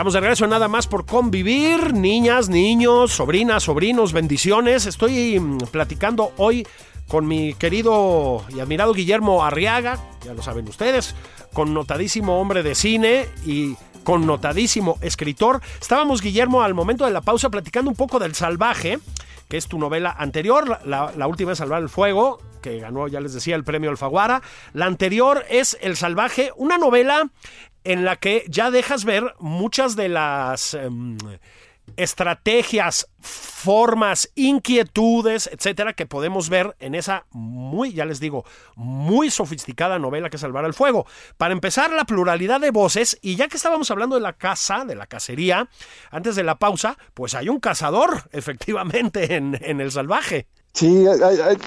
[0.00, 4.86] Estamos de regreso nada más por convivir, niñas, niños, sobrinas, sobrinos, bendiciones.
[4.86, 6.66] Estoy mm, platicando hoy
[7.06, 11.14] con mi querido y admirado Guillermo Arriaga, ya lo saben ustedes,
[11.52, 15.60] connotadísimo hombre de cine y connotadísimo escritor.
[15.78, 19.00] Estábamos, Guillermo, al momento de la pausa platicando un poco del Salvaje,
[19.50, 23.20] que es tu novela anterior, la, la última es Salvar el Fuego, que ganó, ya
[23.20, 24.42] les decía, el premio Alfaguara.
[24.72, 27.30] La anterior es El Salvaje, una novela
[27.84, 31.16] en la que ya dejas ver muchas de las em,
[31.96, 38.44] estrategias, formas, inquietudes, etcétera, que podemos ver en esa muy, ya les digo,
[38.76, 41.06] muy sofisticada novela que es Salvar el Fuego.
[41.36, 44.94] Para empezar, la pluralidad de voces, y ya que estábamos hablando de la caza, de
[44.94, 45.68] la cacería,
[46.10, 50.46] antes de la pausa, pues hay un cazador, efectivamente, en, El Salvaje.
[50.72, 51.04] Sí,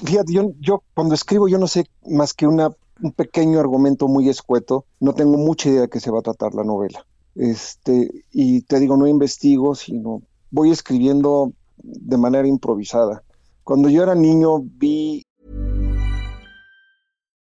[0.04, 4.86] fíjate, yo cuando escribo yo no sé más que una un pequeño argumento muy escueto.
[5.00, 7.04] No tengo mucha idea de qué se va a tratar la novela.
[7.34, 13.22] Este, y te digo, no investigo, sino voy escribiendo de manera improvisada.
[13.64, 15.22] Cuando yo era niño vi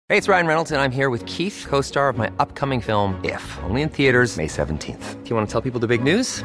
[0.08, 3.42] Hey, it's Ryan Reynolds and I'm here with Keith, co-star of my upcoming film If,
[3.64, 5.24] only in theaters May 17th.
[5.24, 6.44] Do you want to tell people the big news?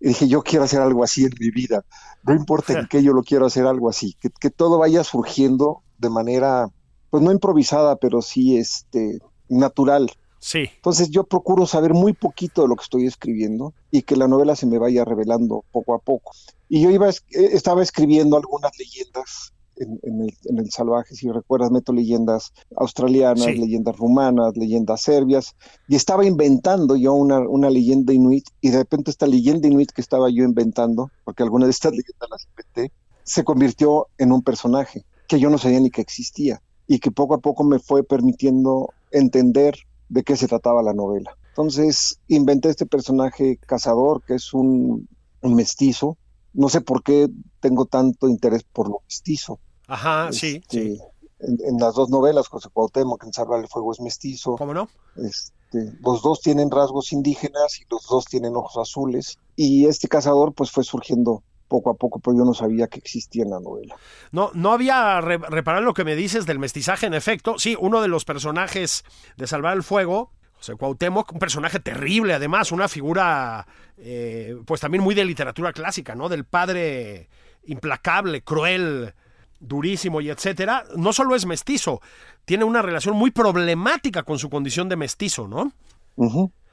[0.00, 1.84] Y dije, yo quiero hacer algo así en mi vida.
[2.22, 4.16] No importa en qué, yo lo quiero hacer algo así.
[4.20, 6.68] Que, que todo vaya surgiendo de manera,
[7.10, 10.10] pues no improvisada, pero sí este, natural.
[10.38, 10.70] Sí.
[10.76, 14.56] Entonces yo procuro saber muy poquito de lo que estoy escribiendo y que la novela
[14.56, 16.32] se me vaya revelando poco a poco.
[16.68, 22.52] Y yo iba, eh, estaba escribiendo algunas leyendas en, el, Salvaje, si recuerdas, meto leyendas
[22.76, 25.56] australianas, leyendas rumanas, leyendas serbias,
[25.88, 30.00] y estaba inventando yo una, una, leyenda inuit, y de repente esta leyenda inuit que
[30.00, 32.92] estaba yo inventando, porque alguna de estas leyendas las inventé,
[33.24, 37.34] se convirtió en un personaje que yo no sabía ni que existía, y que poco
[37.34, 39.76] a poco me fue permitiendo entender
[40.08, 41.36] de qué se trataba la novela.
[41.50, 45.08] Entonces inventé este personaje cazador, que es un,
[45.42, 46.18] mestizo.
[46.52, 47.28] No sé por qué
[47.60, 49.58] tengo tanto interés por lo mestizo.
[49.90, 50.98] Ajá, sí, este,
[51.40, 54.54] En, las dos novelas, José Cuauhtémoc en Salvar el Fuego es mestizo.
[54.56, 54.88] ¿Cómo no?
[55.16, 59.38] Este, los dos tienen rasgos indígenas y los dos tienen ojos azules.
[59.56, 63.42] Y este cazador pues fue surgiendo poco a poco, pero yo no sabía que existía
[63.42, 63.96] en la novela.
[64.30, 67.58] No, no había reparado lo que me dices del mestizaje, en efecto.
[67.58, 69.04] Sí, uno de los personajes
[69.36, 73.66] de Salvar el Fuego, José Cuauhtémoc, un personaje terrible, además, una figura,
[73.98, 76.28] eh, pues también muy de literatura clásica, ¿no?
[76.28, 77.28] Del padre
[77.64, 79.14] implacable, cruel,
[79.60, 80.84] durísimo y etcétera.
[80.96, 82.00] No solo es mestizo,
[82.44, 85.72] tiene una relación muy problemática con su condición de mestizo, ¿no?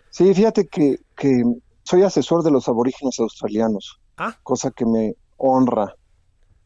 [0.10, 1.43] Sí, fíjate que, que
[1.84, 4.00] soy asesor de los aborígenes australianos.
[4.17, 4.36] Ah.
[4.41, 5.95] cosa que me honra.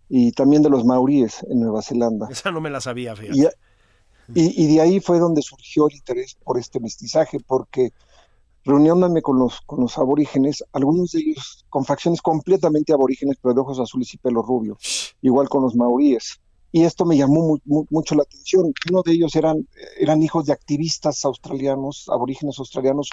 [0.08, 2.28] Y también de los maoríes en Nueva Zelanda.
[2.30, 3.56] Esa no me la sabía, fíjate.
[4.34, 7.92] Y, y, de ahí fue donde surgió el interés por este mestizaje, porque
[8.64, 13.62] reuniéndome con los, con los aborígenes, algunos de ellos con facciones completamente aborígenes, pero de
[13.62, 14.78] ojos azules y pelo rubio,
[15.22, 16.40] igual con los maoríes.
[16.74, 18.74] Y esto me llamó mucho la atención.
[18.90, 19.68] Uno de ellos eran,
[20.00, 23.10] eran hijos de activistas australianos, aborígenes australianos,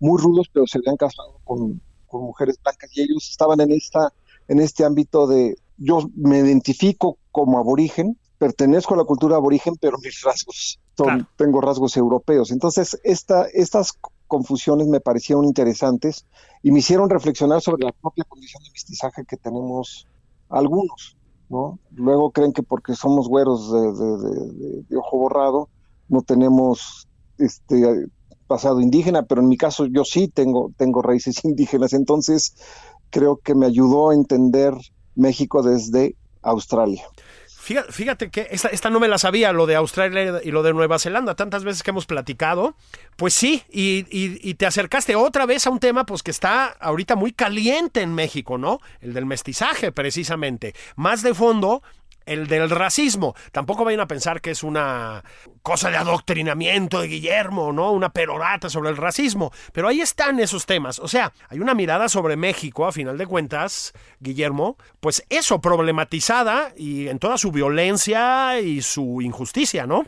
[0.00, 4.12] muy rudos, pero se habían casado con, con mujeres blancas y ellos estaban en esta
[4.48, 9.98] en este ámbito de yo me identifico como aborigen, pertenezco a la cultura aborigen, pero
[9.98, 12.50] mis rasgos son, tengo rasgos europeos.
[12.50, 13.92] Entonces, esta, estas
[14.32, 16.24] confusiones me parecieron interesantes
[16.62, 20.06] y me hicieron reflexionar sobre la propia condición de mestizaje que tenemos
[20.48, 21.18] algunos,
[21.50, 21.78] ¿no?
[21.90, 25.68] Luego creen que porque somos güeros de, de ojo borrado,
[26.08, 28.06] no tenemos este
[28.46, 32.54] pasado indígena, pero en mi caso yo sí tengo, tengo raíces indígenas, entonces
[33.10, 34.72] creo que me ayudó a entender
[35.14, 37.02] México desde Australia.
[37.62, 41.36] Fíjate, que esta, no me la sabía, lo de Australia y lo de Nueva Zelanda,
[41.36, 42.74] tantas veces que hemos platicado.
[43.14, 47.14] Pues sí, y, y, te acercaste otra vez a un tema pues que está ahorita
[47.14, 48.80] muy caliente en México, ¿no?
[49.00, 50.74] El del mestizaje, precisamente.
[50.96, 51.84] Más de fondo,
[52.26, 53.34] el del racismo.
[53.52, 55.24] Tampoco vayan a pensar que es una
[55.62, 57.92] cosa de adoctrinamiento de Guillermo, ¿no?
[57.92, 59.52] Una perorata sobre el racismo.
[59.72, 60.98] Pero ahí están esos temas.
[60.98, 66.72] O sea, hay una mirada sobre México, a final de cuentas, Guillermo, pues eso, problematizada
[66.76, 70.04] y en toda su violencia y su injusticia, ¿no?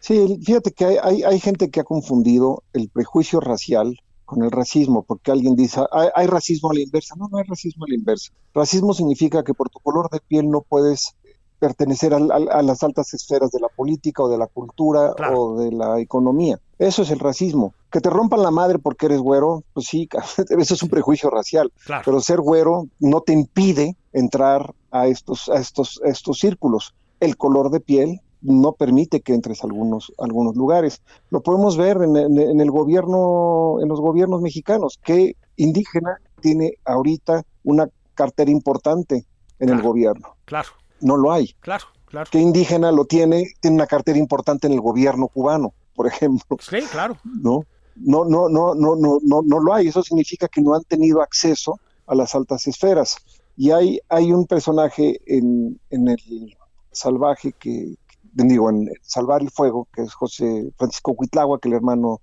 [0.00, 5.04] Sí, fíjate que hay, hay, gente que ha confundido el prejuicio racial con el racismo,
[5.04, 7.14] porque alguien dice, hay, hay, racismo a la inversa.
[7.16, 8.32] No, no hay racismo a la inversa.
[8.54, 11.14] Racismo significa que por tu color de piel no puedes
[11.60, 12.18] pertenecer a,
[12.62, 16.58] las altas esferas de la política o de la cultura o de la economía.
[16.78, 17.74] Eso es el racismo.
[17.92, 20.08] Que te rompan la madre porque eres güero, pues sí,
[20.58, 21.70] eso es un prejuicio racial.
[22.04, 26.94] Pero ser güero no te impide entrar a estos, a estos, estos círculos.
[27.20, 31.02] El color de piel no permite que entres a algunos, algunos lugares.
[31.28, 32.16] Lo podemos ver en,
[32.60, 39.26] el gobierno, en los gobiernos mexicanos, que indígena tiene ahorita una cartera importante
[39.58, 40.36] en el gobierno.
[40.46, 41.54] Claro no lo hay.
[41.60, 42.28] Claro, claro.
[42.30, 43.52] ¿Qué indígena lo tiene?
[43.60, 46.56] Tiene una cartera importante en el gobierno cubano, por ejemplo.
[46.60, 47.16] Sí, claro.
[47.24, 47.64] ¿No?
[47.96, 49.88] No, no, no, no, no, no, no lo hay.
[49.88, 53.16] Eso significa que no han tenido acceso a las altas esferas.
[53.56, 56.56] Y hay, hay un personaje en, en el
[56.92, 57.94] salvaje que,
[58.32, 62.20] digo, en Salvar el Fuego, que es José Francisco Huitlagua, que es el hermano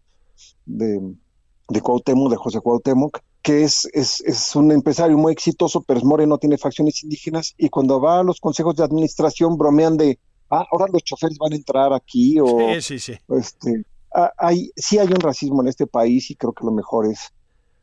[0.66, 1.16] de,
[1.70, 6.04] de Cuauhtémoc, de José Cuauhtémoc, que es, es, es, un empresario muy exitoso, pero es
[6.04, 10.66] moreno, tiene facciones indígenas, y cuando va a los consejos de administración bromean de, ah,
[10.70, 12.46] ahora los choferes van a entrar aquí, o...
[12.74, 13.14] Sí, sí, sí.
[13.30, 13.86] Este,
[14.38, 17.32] hay, sí hay un racismo en este país y creo que lo mejor es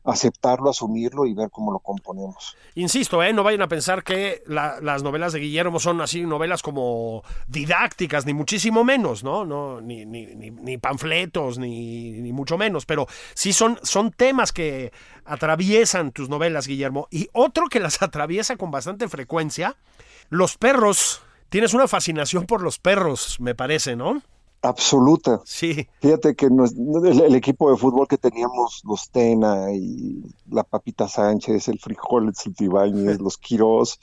[0.05, 2.57] aceptarlo, asumirlo y ver cómo lo componemos.
[2.75, 3.33] Insisto, ¿eh?
[3.33, 8.35] no vayan a pensar que las novelas de Guillermo son así novelas como didácticas, ni
[8.35, 9.47] muchísimo menos, ¿no?
[9.47, 14.93] no ni, ni, ni, panfletos, ni, ni, mucho menos, pero sí son, son temas que
[15.25, 17.09] atraviesan tus novelas, Guillermo.
[17.11, 19.77] Y otro que las atraviesa con bastante frecuencia,
[20.29, 21.23] los perros.
[21.49, 24.23] Tienes una fascinación por los perros, me parece, ¿no?
[24.69, 25.41] Absoluta.
[25.45, 25.87] Sí.
[26.01, 31.07] Fíjate que nos- el, el equipo de fútbol que teníamos, los Tena y la Papita
[31.09, 34.01] Sánchez, el Frijol, el Ibáñez, los Quirós,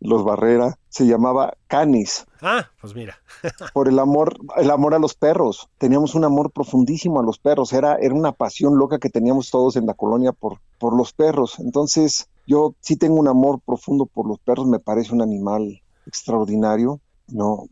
[0.00, 3.16] los Barrera, se llamaba Canis, Ah, pues mira.
[3.74, 5.68] por el amor, el amor a los perros.
[5.78, 7.72] Teníamos un amor profundísimo a los perros.
[7.72, 11.58] Era, era una pasión loca que teníamos todos en la colonia por, por los perros.
[11.58, 14.66] Entonces, yo sí tengo un amor profundo por los perros.
[14.66, 17.64] Me parece un animal extraordinario, ¿no?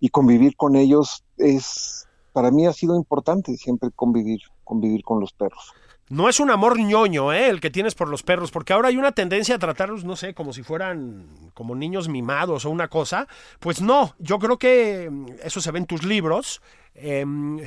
[0.00, 5.32] Y convivir con ellos es, para mí ha sido importante siempre convivir, convivir con los
[5.32, 5.72] perros.
[6.08, 7.48] No es un amor ñoño, ¿eh?
[7.50, 10.34] El que tienes por los perros, porque ahora hay una tendencia a tratarlos, no sé,
[10.34, 13.28] como si fueran como niños mimados o una cosa.
[13.60, 16.62] Pues no, yo creo que mm, eso se ve en tus libros.
[16.94, 17.60] em,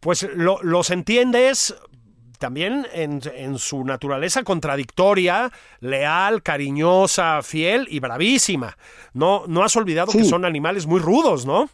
[0.00, 1.74] pues lo- los entiendes
[2.44, 8.76] también en, en su naturaleza contradictoria, leal, cariñosa, fiel y bravísima.
[9.14, 11.70] No, no has olvidado que son animales muy rudos, ¿no?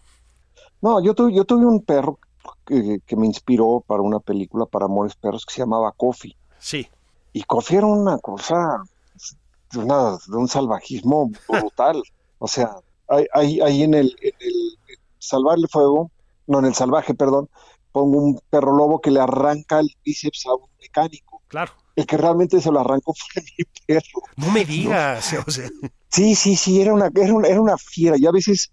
[0.81, 2.21] No, yo tuve, yo tuve un perro
[2.65, 6.37] que, que me inspiró para una película para Amores Perros que se llamaba Coffee.
[6.61, 6.89] Sí.
[7.33, 8.85] Y Coffee era una cosa
[9.73, 12.01] de, una- de un salvajismo brutal.
[12.39, 12.77] O sea,
[13.09, 14.79] ahí, ahí, ahí en el, en el
[15.19, 16.13] Salvar el Fuego,
[16.47, 17.49] no, en el Salvaje, perdón,
[17.93, 21.43] pongo un perro lobo que le arranca el bíceps a un mecánico.
[21.49, 21.73] Claro.
[21.97, 24.23] El que realmente se lo arrancó fue mi perro.
[24.37, 25.33] No me digas.
[25.47, 25.69] o sea,
[26.09, 28.17] Sí, sí, sí, era una, era una, era una fiera.
[28.17, 28.73] Yo a veces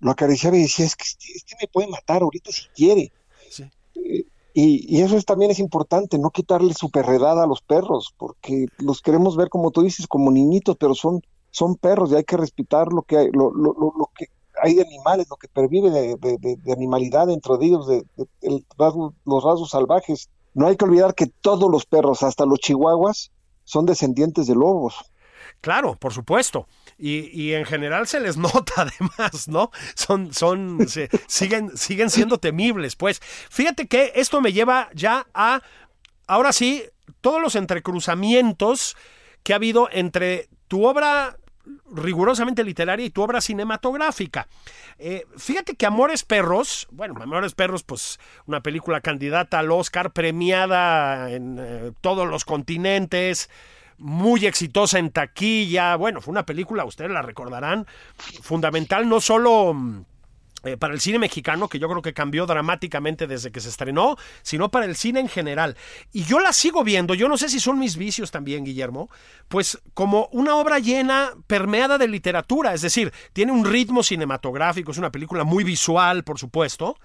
[0.00, 3.12] lo acariciaba y decía, es que este, este me puede matar ahorita si quiere.
[3.48, 3.64] Sí.
[3.94, 8.12] Eh, Y, y eso es, también es importante, no quitarle su perredad a los perros,
[8.18, 12.24] porque los queremos ver, como tú dices, como niñitos, pero son, son perros y hay
[12.24, 14.26] que respetar lo que hay, lo, lo, lo, lo que
[14.62, 18.04] hay de animales, lo que pervive de, de, de- de animalidad dentro de ellos, de,
[18.16, 20.28] de- el rasgo- los rasgos salvajes.
[20.54, 23.30] No hay que olvidar que todos los perros, hasta los chihuahuas,
[23.64, 24.96] son descendientes de lobos.
[25.60, 26.66] Claro, por supuesto.
[26.98, 29.70] Y, y en general se les nota además, ¿no?
[29.94, 32.96] Son, son, se- siguen, siguen siendo temibles.
[32.96, 35.62] Pues fíjate que esto me lleva ya a,
[36.26, 36.82] ahora sí,
[37.20, 38.96] todos los entrecruzamientos
[39.42, 41.36] que ha habido entre tu obra
[41.90, 44.48] rigurosamente literaria y tu obra cinematográfica.
[44.98, 51.30] Eh, fíjate que Amores Perros, bueno, Amores Perros, pues una película candidata al Oscar, premiada
[51.30, 53.50] en eh, todos los continentes,
[53.98, 57.86] muy exitosa en taquilla, bueno, fue una película, ustedes la recordarán,
[58.42, 60.04] fundamental no solo...
[60.64, 64.16] eh, para el cine mexicano, que yo creo que cambió dramáticamente desde que se estrenó,
[64.42, 65.76] sino para el cine en general.
[66.12, 69.10] Y yo la sigo viendo, yo no sé si son mis vicios también, Guillermo,
[69.48, 74.98] pues como una obra llena, permeada de literatura, es decir, tiene un ritmo cinematográfico, es
[74.98, 76.96] una película muy visual, por supuesto,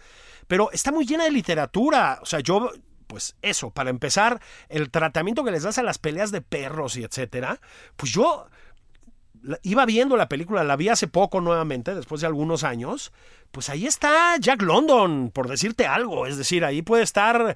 [0.47, 2.19] pero está muy llena de literatura.
[2.21, 2.71] O sea, yo,
[3.07, 7.03] pues eso, para empezar, el tratamiento que les das a las peleas de perros y
[7.03, 7.59] etcétera,
[7.95, 8.47] pues yo
[9.63, 13.11] iba viendo la película, la vi hace poco nuevamente, después de algunos años,
[13.51, 17.55] pues ahí está Jack London, por decirte algo, es decir, ahí puede estar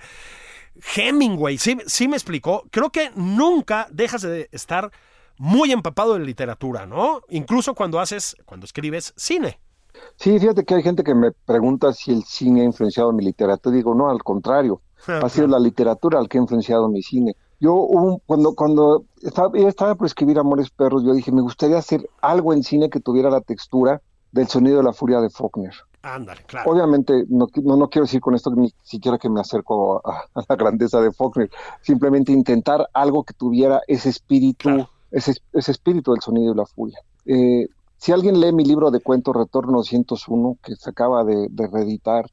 [0.96, 4.92] Hemingway, sí, sí me explicó, creo que nunca dejas de estar
[5.38, 7.22] muy empapado de literatura, ¿no?
[7.30, 9.60] Incluso cuando haces, cuando escribes cine.
[10.16, 13.76] Sí, fíjate que hay gente que me pregunta si el cine ha influenciado mi literatura.
[13.76, 14.82] Digo, no, al contrario.
[15.08, 17.36] Ha sido la literatura al que ha influenciado mi cine.
[17.62, 22.54] Yo un- cuando cuando estaba, por escribir Amores Perros, yo dije, me gustaría hacer algo
[22.54, 25.74] en cine que tuviera la textura del sonido de la furia de Faulkner.
[26.02, 26.72] Ándale, claro.
[26.72, 30.44] Obviamente, no, no, no quiero decir con esto ni siquiera que me acerco a, a
[30.50, 31.52] la grandeza de Faulkner,
[31.84, 34.90] simplemente intentar algo que tuviera ese espíritu, Claro.
[35.12, 36.98] ese, ese espíritu del sonido de la furia.
[37.28, 41.68] Eh, si alguien lee mi libro de cuentos Retorno 201, que se acaba de, de
[41.68, 42.26] reeditar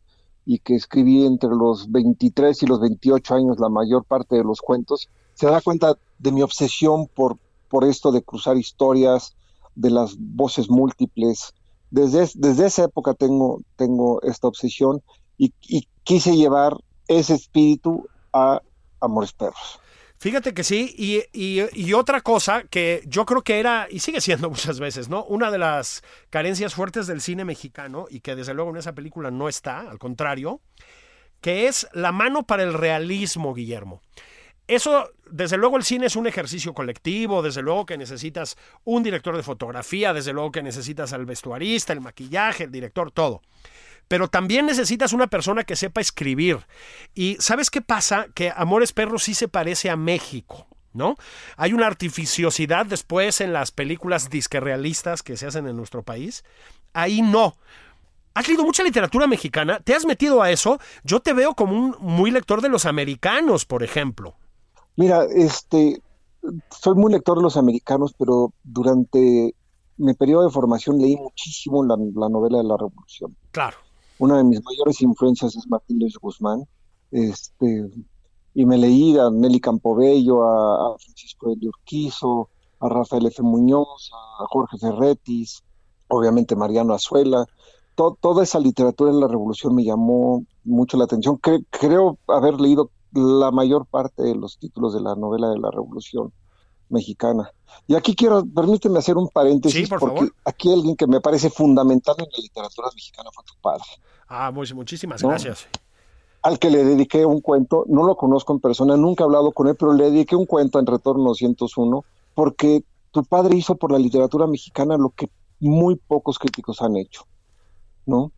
[0.51, 4.63] y que escribí entre los 23 y los 28 años la mayor parte de los
[4.63, 7.37] cuentos, se da cuenta de mi obsesión por,
[7.69, 9.37] por esto de cruzar historias,
[9.75, 11.53] de las voces múltiples.
[11.91, 15.03] Desde, es- desde esa época tengo, tengo esta obsesión
[15.37, 18.63] y, y quise llevar ese espíritu a
[19.01, 19.81] Amores Perros.
[20.21, 24.21] Fíjate que sí, y, y- y otra cosa que yo creo que era, y sigue
[24.21, 25.25] siendo muchas veces, ¿no?
[25.25, 29.31] Una de las carencias fuertes del cine mexicano, y que desde luego en esa película
[29.31, 30.61] no está, al contrario,
[31.41, 34.03] que es la mano para el realismo, Guillermo.
[34.67, 39.37] Eso, desde luego el cine es un ejercicio colectivo, desde luego que necesitas un director
[39.37, 43.41] de fotografía, desde luego que necesitas al vestuarista, el maquillaje, el director, todo
[44.09, 46.67] pero también necesitas una persona que sepa escribir.
[47.15, 48.27] Y ¿sabes qué pasa?
[48.35, 50.67] Que Amores Perros sí se parece a México.
[50.95, 51.17] ¿No?
[51.57, 56.45] Hay una artificiosidad después en las películas disque realistas que se hacen en nuestro país.
[56.93, 57.57] Ahí no.
[58.35, 59.81] ¿Has leído mucha literatura mexicana?
[59.81, 60.81] ¿Te has metido a eso?
[61.05, 64.35] Yo te veo como un muy lector de los americanos, por ejemplo.
[64.97, 66.03] Mira, este,
[66.71, 69.55] soy muy lector de los americanos, pero durante
[69.99, 73.37] mi periodo de formación leí muchísimo la, la novela de la Revolución.
[73.51, 73.77] Claro.
[74.19, 76.65] Una de mis mayores influencias es Martín Luis Guzmán.
[77.11, 77.91] Este,
[78.55, 82.51] y me leí a Nelly Campobello, a, Francisco de Urquizo,
[82.81, 83.43] a Rafael F.
[83.43, 84.11] Muñoz,
[84.41, 85.63] a Jorge Ferretis,
[86.09, 87.47] obviamente Mariano Azuela.
[87.95, 91.39] toda esa literatura de la revolución me llamó mucho la atención.
[91.71, 96.33] creo haber leído la mayor parte de los títulos de la novela de la revolución
[96.91, 97.53] mexicana.
[97.87, 102.27] Y aquí quiero, permíteme hacer un paréntesis, porque aquí alguien que me parece fundamental en
[102.31, 103.85] la literatura mexicana fue tu padre.
[104.29, 105.67] Ah, muchísimas gracias.
[106.43, 109.69] Al que le dediqué un cuento, no lo conozco en persona, nunca he hablado con
[109.69, 113.99] él, pero le dediqué un cuento en Retorno 201, porque tu padre hizo por la
[113.99, 115.31] literatura mexicana lo que
[115.61, 117.27] muy pocos críticos han hecho,
[118.07, 118.33] ¿no?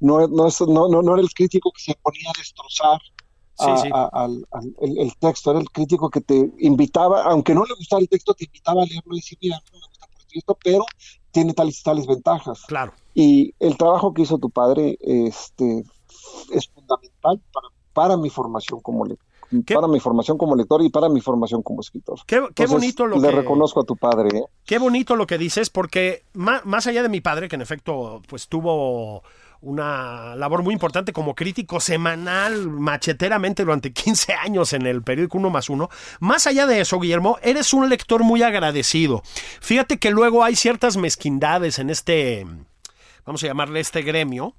[0.00, 3.00] No, no, no, no, no era el crítico que se ponía a destrozar
[3.58, 4.46] al,
[4.80, 8.44] el, texto, era el crítico que te invitaba, aunque no le gustara el texto, te
[8.44, 10.86] invitaba a leerlo y decir, mira, no me gusta por esto, pero
[11.30, 12.62] tiene tales y tales ventajas.
[12.66, 12.92] Claro.
[13.14, 15.84] Y el trabajo que hizo tu padre este,
[16.52, 19.24] es fundamental para, para mi formación como lector.
[19.72, 22.18] Para mi formación como lector y para mi formación como escritor.
[22.26, 24.38] Qué, bonito lo le reconozco a tu padre.
[24.38, 24.44] ¿eh?
[24.64, 28.20] Qué bonito lo que dices, porque más, más allá de mi padre, que en efecto
[28.26, 29.22] pues tuvo
[29.64, 35.50] una labor muy importante como crítico semanal, macheteramente durante 15 años en el periódico Uno
[35.50, 35.88] más Uno.
[36.20, 39.22] Más allá de eso, Guillermo, eres un lector muy agradecido.
[39.60, 42.46] Fíjate que luego hay ciertas mezquindades en este,
[43.24, 44.54] vamos a llamarle este gremio.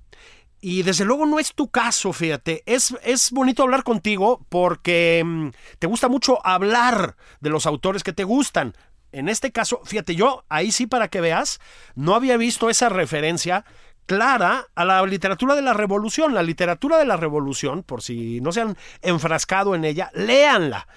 [0.61, 2.63] Y desde luego no es tu caso, fíjate.
[2.65, 8.13] Es, es bonito hablar contigo porque mm, te gusta mucho hablar de los autores que
[8.13, 8.73] te gustan.
[9.11, 11.61] En este caso, fíjate, yo ahí sí para que veas,
[11.95, 13.63] no había visto esa referencia
[14.05, 16.33] clara a la literatura de la revolución.
[16.33, 20.87] La literatura de la revolución, por si no se han enfrascado en ella, léanla.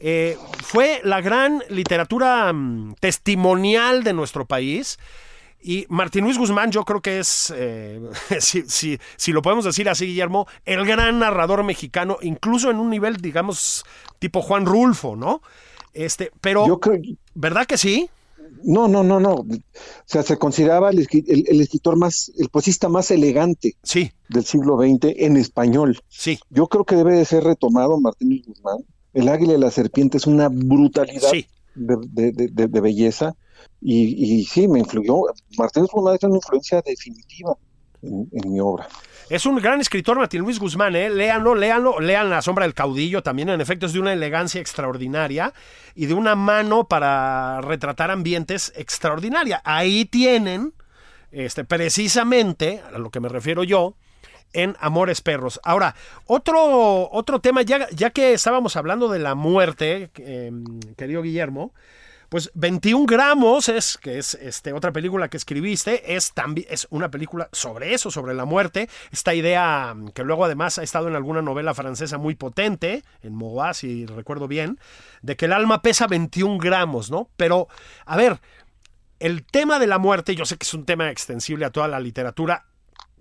[0.00, 4.98] Eh, fue la gran literatura mm, testimonial de nuestro país.
[5.64, 8.00] Y Martín Luis Guzmán yo creo que es, eh,
[8.40, 8.64] si,
[9.16, 13.84] si, lo podemos decir así, Guillermo, el gran narrador mexicano, incluso en un nivel, digamos,
[14.18, 15.40] tipo Juan Rulfo, ¿no?
[15.94, 17.00] Este, pero, yo creo...
[17.34, 18.10] ¿verdad que sí?
[18.64, 19.34] No, no, no, no.
[19.34, 19.46] O
[20.06, 24.10] sea, se consideraba el, escritor más, el poesista más elegante sí.
[24.28, 26.00] del siglo XX en español.
[26.08, 26.38] Sí.
[26.50, 28.84] Yo creo que debe de ser retomado Martín Guzmán.
[29.14, 31.32] El águila y la serpiente es una brutalidad
[31.74, 33.34] de, belleza.
[33.80, 35.22] Y, y, sí, me influyó.
[35.58, 37.56] Martín Guzmán es una influencia definitiva
[38.02, 38.88] en mi obra.
[39.32, 41.08] Es un gran escritor, Martín Luis Guzmán, ¿eh?
[41.08, 45.54] Léanlo, léanlo, lean La sombra del caudillo también, en efecto es de una elegancia extraordinaria
[45.94, 49.62] y de una mano para retratar ambientes extraordinaria.
[49.64, 50.74] Ahí tienen,
[51.30, 53.94] este, precisamente, a lo que me refiero yo,
[54.52, 55.60] en Amores Perros.
[55.64, 55.94] Ahora,
[56.26, 60.52] otro, otro tema, ya, ya que estábamos hablando de la muerte, eh,
[60.98, 61.72] querido Guillermo,
[62.32, 67.10] pues 21 gramos es, que es este, otra película que escribiste, es también es una
[67.10, 68.88] película sobre eso, sobre la muerte.
[69.10, 73.74] Esta idea que luego además ha estado en alguna novela francesa muy potente, en Moa,
[73.74, 74.78] si recuerdo bien,
[75.20, 77.28] de que el alma pesa 21 gramos, ¿no?
[77.36, 77.68] Pero,
[78.06, 78.40] a ver,
[79.18, 82.00] el tema de la muerte, yo sé que es un tema extensible a toda la
[82.00, 82.64] literatura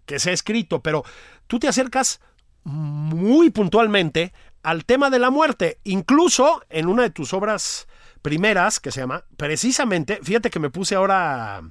[0.06, 1.04] que se ha escrito, pero
[1.48, 2.22] tú te acercas
[2.64, 4.32] muy puntualmente
[4.64, 7.90] al tema de la muerte, incluso en una de tus obras
[8.22, 11.62] primeras, que se llama, precisamente, fíjate que me puse ahora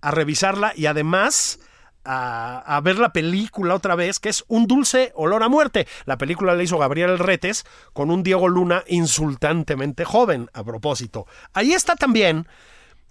[0.00, 1.60] a, revisarla y además
[2.04, 5.86] a, ver la película otra vez, que es Un dulce olor a muerte.
[6.06, 11.26] La película la hizo Gabriel Retes con un Diego Luna insultantemente joven, a propósito.
[11.52, 12.46] Ahí está también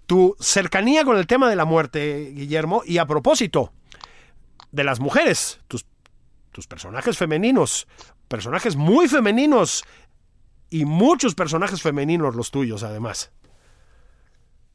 [0.06, 3.72] tu cercanía con el tema de la muerte, Guillermo, y a propósito
[4.72, 5.86] de las mujeres, tus,
[6.50, 7.86] tus personajes femeninos,
[8.26, 9.84] personajes muy femeninos
[10.70, 13.30] y muchos personajes femeninos los tuyos, además.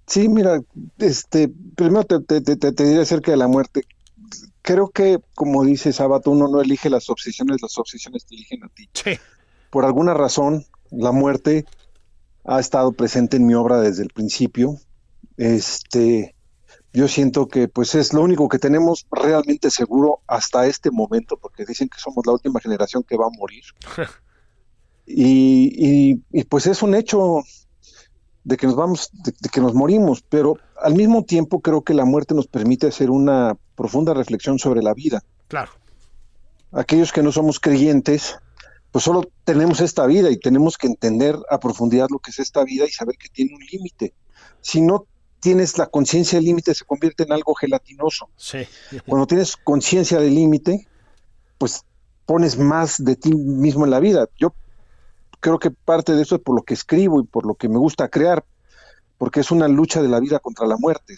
[0.07, 0.61] Sí, mira,
[0.99, 3.83] este, primero te, te, diré acerca de la muerte.
[4.61, 8.69] Creo que, como dice Sabato, uno no elige las obsesiones, las obsesiones te eligen a
[8.69, 8.89] ti.
[8.93, 9.17] Sí.
[9.69, 11.65] Por alguna razón, la muerte
[12.43, 14.77] ha estado presente en mi obra desde el principio.
[15.37, 16.35] Este,
[16.93, 21.65] yo siento que pues es lo único que tenemos realmente seguro hasta este momento, porque
[21.65, 23.63] dicen que somos la última generación que va a morir.
[25.05, 26.15] Y,
[26.49, 27.43] pues es un hecho
[28.43, 32.05] de que nos vamos, de, que nos morimos, pero al mismo tiempo creo que la
[32.05, 35.23] muerte nos permite hacer una profunda reflexión sobre la vida.
[35.47, 35.71] Claro.
[36.71, 38.37] Aquellos que no somos creyentes,
[38.91, 42.63] pues solo tenemos esta vida y tenemos que entender a profundidad lo que es esta
[42.63, 44.13] vida y saber que tiene un límite.
[44.61, 45.05] Si no
[45.39, 48.29] tienes la conciencia del límite, se convierte en algo gelatinoso.
[48.35, 48.59] Sí.
[49.05, 50.87] Cuando tienes conciencia del límite,
[51.57, 51.83] pues
[52.25, 54.27] pones más de ti mismo en la vida.
[54.37, 54.53] Yo
[55.45, 57.77] creo que parte de eso es por lo que escribo y por lo que me
[57.77, 58.43] gusta crear,
[59.19, 61.13] porque es una lucha de la vida contra la muerte.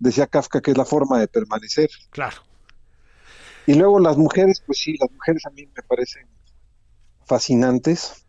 [0.00, 1.88] Decía Kafka que es la forma de permanecer.
[2.10, 2.38] Claro.
[3.64, 6.26] Y luego las mujeres, pues sí, las mujeres a mí me parecen
[7.24, 8.26] fascinantes.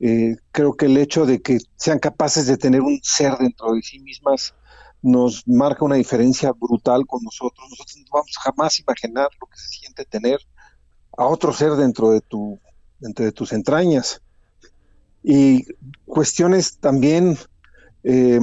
[0.00, 3.82] Eh, creo que el hecho de que sean capaces de tener un ser dentro de
[3.82, 4.56] sí mismas
[5.02, 7.64] nos marca una diferencia brutal con nosotros.
[7.70, 10.40] Nosotros no vamos jamás a imaginar lo que se siente tener
[11.16, 12.58] a otro ser dentro de tu
[12.98, 14.20] dentro de tus entrañas.
[15.22, 15.66] Y
[16.06, 17.36] cuestiones también
[18.04, 18.40] eh,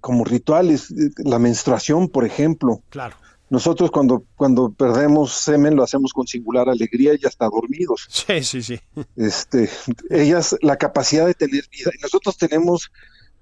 [0.00, 2.82] como rituales, la menstruación, por ejemplo.
[2.90, 3.16] Claro.
[3.50, 8.06] Nosotros cuando, cuando perdemos semen lo hacemos con singular alegría y hasta dormidos.
[8.10, 8.80] Sí, sí, sí.
[9.16, 9.70] Este,
[10.10, 11.90] ellas, la capacidad de tener vida.
[11.98, 12.90] Y nosotros tenemos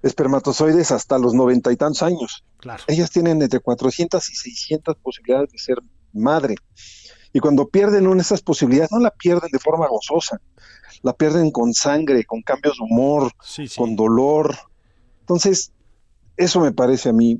[0.01, 2.45] espermatozoides hasta los noventa y tantos años.
[2.57, 2.83] Claro.
[2.87, 5.79] Ellas tienen entre 400 y 600 posibilidades de ser
[6.13, 6.55] madre.
[7.37, 10.41] Y cuando pierden una de esas posibilidades, no la pierden de forma gozosa,
[11.03, 13.77] la pierden con sangre, con cambios de humor, Sí, sí.
[13.77, 14.55] con dolor.
[15.19, 15.71] Entonces,
[16.35, 17.39] eso me parece a mí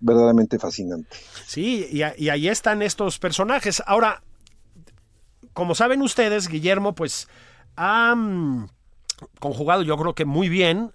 [0.00, 1.16] verdaderamente fascinante.
[1.46, 3.80] Sí, y, a- y ahí están estos personajes.
[3.86, 4.24] Ahora,
[5.52, 7.28] como saben ustedes, Guillermo, pues
[7.76, 8.16] ha
[9.38, 10.90] conjugado yo creo que muy bien,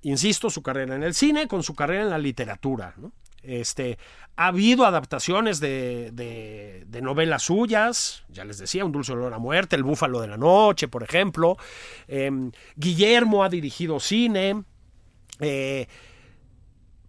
[0.00, 2.94] insisto, su carrera en el cine con su carrera en la literatura.
[2.96, 3.12] ¿no?
[3.46, 3.98] Este,
[4.36, 9.82] ha habido adaptaciones de, novelas suyas, ya les decía, Un dulce olor a muerte, El
[9.82, 11.56] búfalo de la noche, por ejemplo.
[12.08, 14.64] Em, Guillermo ha dirigido cine.
[15.40, 15.86] Eh,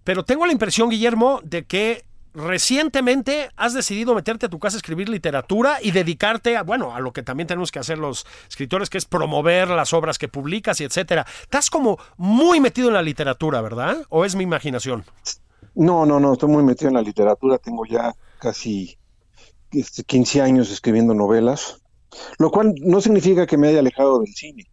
[0.04, 4.80] pero tengo la impresión, Guillermo, de que recientemente has decidido meterte a tu casa a
[4.80, 8.90] escribir literatura y dedicarte a, bueno, a lo que también tenemos que hacer los escritores,
[8.90, 11.26] que es promover las obras que publicas y etcétera.
[11.42, 14.06] Estás como muy metido en la literatura, ¿verdad?
[14.10, 15.04] ¿O es mi imaginación?
[15.78, 18.98] No, no, no, estoy muy metido en la literatura, tengo ya casi
[19.72, 21.82] este, 15 años escribiendo novelas,
[22.40, 24.66] lo cual no significa que me haya alejado del cine,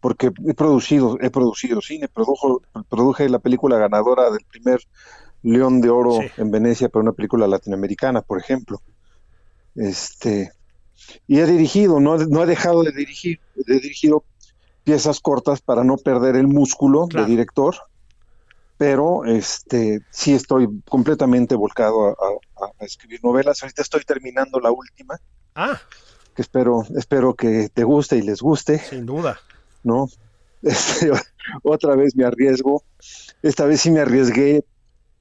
[0.00, 4.80] porque he producido, he producido cine, produjo, produje la película ganadora del primer
[5.42, 6.28] León de Oro Sí.
[6.36, 8.80] en Venecia para una película latinoamericana, por ejemplo.
[9.74, 10.52] Este,
[11.26, 14.24] y he dirigido, no, no he dejado de dirigir, he dirigido
[14.84, 17.24] piezas cortas para no perder el músculo Claro.
[17.26, 17.74] de director,
[18.82, 23.62] pero este sí estoy completamente volcado a, a- a escribir novelas.
[23.62, 25.16] Ahorita estoy terminando la última,
[25.54, 25.80] Ah,
[26.34, 29.38] que espero, espero que te guste y les guste, sin duda.
[29.84, 30.08] ¿no?
[30.62, 31.12] Este,
[31.62, 32.82] otra vez me arriesgo.
[33.40, 34.64] Esta vez sí me arriesgué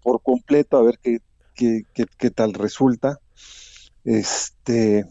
[0.02, 1.20] por completo a ver qué,
[1.54, 3.20] qué, qué- qué tal resulta.
[4.04, 5.06] Este,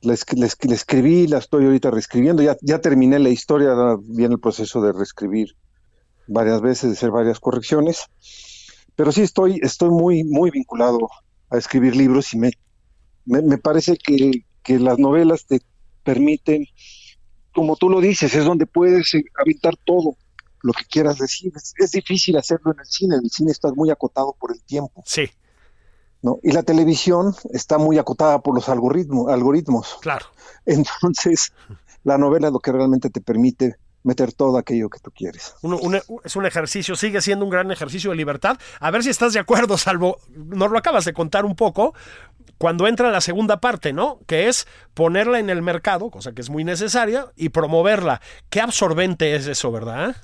[0.00, 2.42] la, la la escribí, la estoy ahorita reescribiendo.
[2.42, 5.48] Ya, ya terminé la historia, viene el proceso de reescribir
[6.26, 8.06] varias veces, de hacer varias correcciones.
[8.94, 11.08] Pero sí estoy, estoy muy, muy vinculado
[11.50, 12.50] a escribir libros y me,
[13.24, 15.60] me, me parece que, que las novelas te
[16.02, 16.66] permiten
[17.56, 20.16] como tú lo dices, es donde puedes eh, aventar todo
[20.62, 21.52] lo que quieras decir.
[21.56, 24.62] Es, es difícil hacerlo en el cine, en el cine estás muy acotado por el
[24.62, 25.30] tiempo, Sí,
[26.20, 26.38] ¿no?
[26.42, 29.96] Y la televisión está muy acotada por los algoritmos, algoritmos.
[30.02, 30.26] claro.
[30.66, 31.52] Entonces,
[32.04, 33.76] la novela es lo que realmente te permite
[34.06, 35.54] meter todo aquello que tú quieres.
[35.62, 38.56] Uno- un- es un ejercicio, sigue siendo un gran ejercicio de libertad.
[38.80, 41.92] A ver si estás de acuerdo, salvo, nos lo acabas de contar un poco,
[42.58, 44.20] cuando entra la segunda parte, ¿no?
[44.26, 48.20] Que es ponerla en el mercado, cosa que es muy necesaria, y promoverla.
[48.48, 50.16] Qué absorbente es eso, ¿verdad?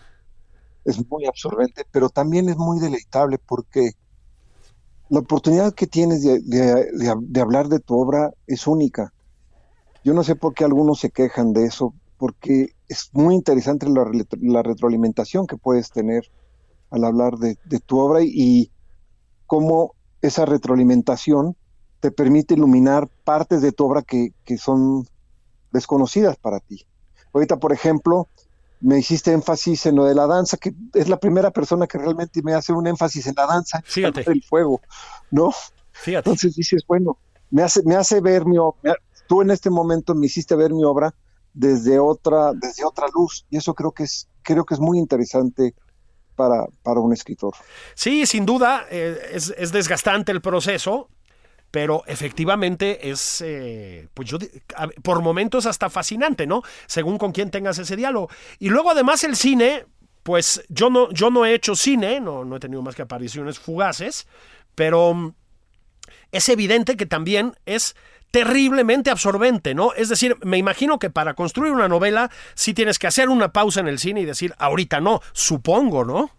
[0.84, 3.92] es muy absorbente, pero también es muy deleitable porque
[5.10, 9.12] la oportunidad que tienes de, de- de- de hablar de tu obra es única.
[10.02, 14.04] Yo no sé por qué algunos se quejan de eso, porque es muy interesante la,
[14.04, 16.30] re- la retroalimentación que puedes tener
[16.90, 18.70] al hablar de, de tu obra y
[19.46, 21.56] cómo esa retroalimentación
[22.00, 25.06] te permite iluminar partes de tu obra que, que son
[25.72, 26.86] desconocidas para ti.
[27.32, 28.28] Ahorita, por ejemplo,
[28.80, 32.42] me hiciste énfasis en lo de la danza, que es la primera persona que realmente
[32.42, 34.24] me hace un énfasis en la danza, Fíjate.
[34.30, 34.80] el fuego,
[35.30, 35.50] ¿no?
[35.92, 36.28] Fíjate.
[36.30, 37.18] Entonces dices, bueno,
[37.50, 38.96] me hace, me hace ver mi obra,
[39.28, 41.14] tú en este momento me hiciste ver mi obra
[41.54, 45.74] desde otra, desde otra luz, y eso creo que es, creo que es muy interesante
[46.34, 47.54] para, para un escritor.
[47.94, 51.08] Sí, sin duda, eh, es, es desgastante el proceso,
[51.72, 54.38] pero efectivamente es, eh, pues yo,
[55.02, 56.62] por momentos hasta fascinante, ¿no?
[56.86, 58.28] Según con quién tengas ese diálogo.
[58.58, 59.86] Y luego además el cine,
[60.22, 63.58] pues yo no, yo no he hecho cine, no, no he tenido más que apariciones
[63.58, 64.26] fugaces,
[64.74, 65.34] pero mm,
[66.30, 67.96] es evidente que también es
[68.32, 69.92] terriblemente absorbente, ¿no?
[69.92, 73.78] Es decir, me imagino que para construir una novela sí tienes que hacer una pausa
[73.80, 76.30] en el cine y decir, ahorita no, supongo, ¿no?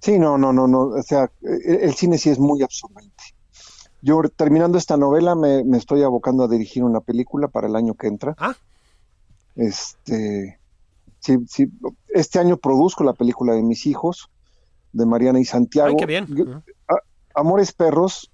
[0.00, 3.22] Sí, no, no, no, no, o sea, el, el cine sí es muy absorbente.
[4.02, 7.94] Yo terminando esta novela me, me estoy abocando a dirigir una película para el año
[7.94, 8.34] que entra.
[8.38, 8.54] Ah,
[9.56, 10.58] Este,
[11.20, 11.68] sí, sí,
[12.08, 14.30] este año produzco la película de mis hijos,
[14.92, 15.88] de Mariana y Santiago.
[15.88, 16.26] ay, qué bien.
[16.28, 17.02] Yo- A-
[17.34, 18.30] Amores Perros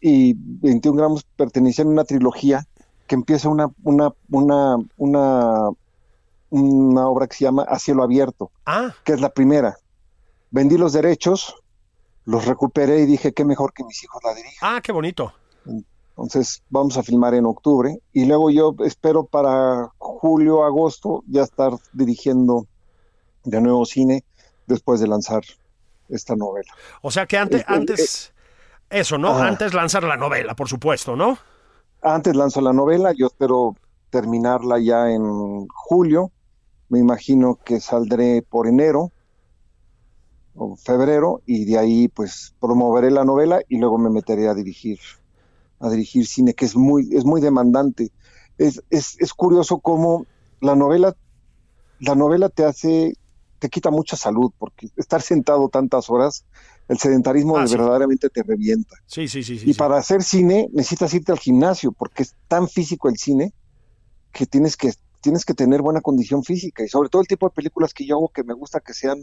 [0.00, 2.66] y 21 gramos pertenecían a una trilogía
[3.06, 5.68] que empieza una, una, una, una,
[6.50, 9.76] una obra que se llama A cielo abierto, Ah, que es la primera.
[10.50, 11.54] Vendí los derechos,
[12.24, 14.76] los recuperé y dije, qué mejor que mis hijos la dirijan.
[14.76, 15.32] ah, qué bonito.
[16.16, 21.72] Entonces vamos a filmar en octubre y luego yo espero para julio, agosto ya estar
[21.92, 22.66] dirigiendo
[23.44, 24.24] de nuevo cine
[24.66, 25.42] después de lanzar
[26.10, 26.70] esta novela.
[27.00, 28.32] O sea que antes, Este, antes,
[28.90, 29.36] eso, ¿no?
[29.38, 31.38] Antes lanzar la novela, por supuesto, ¿no?
[32.02, 33.76] Antes lanzo la novela, yo espero
[34.10, 36.32] terminarla ya en julio,
[36.88, 39.12] me imagino que saldré por enero
[40.54, 44.98] o febrero y de ahí pues promoveré la novela y luego me meteré a dirigir
[45.78, 48.10] a dirigir cine que es muy es muy demandante
[48.58, 50.26] es, es, es curioso cómo
[50.60, 51.14] la novela
[52.00, 53.14] la novela te hace
[53.60, 56.44] te quita mucha salud porque estar sentado tantas horas
[56.90, 57.76] el sedentarismo Ah, sí.
[57.76, 59.58] verdaderamente te revienta Sí, sí, sí.
[59.58, 59.78] sí y sí.
[59.78, 63.52] para hacer cine necesitas irte al gimnasio porque es tan físico el cine
[64.32, 67.54] que tienes que tienes que tener buena condición física y sobre todo el tipo de
[67.54, 69.20] películas que yo hago que me gusta que sean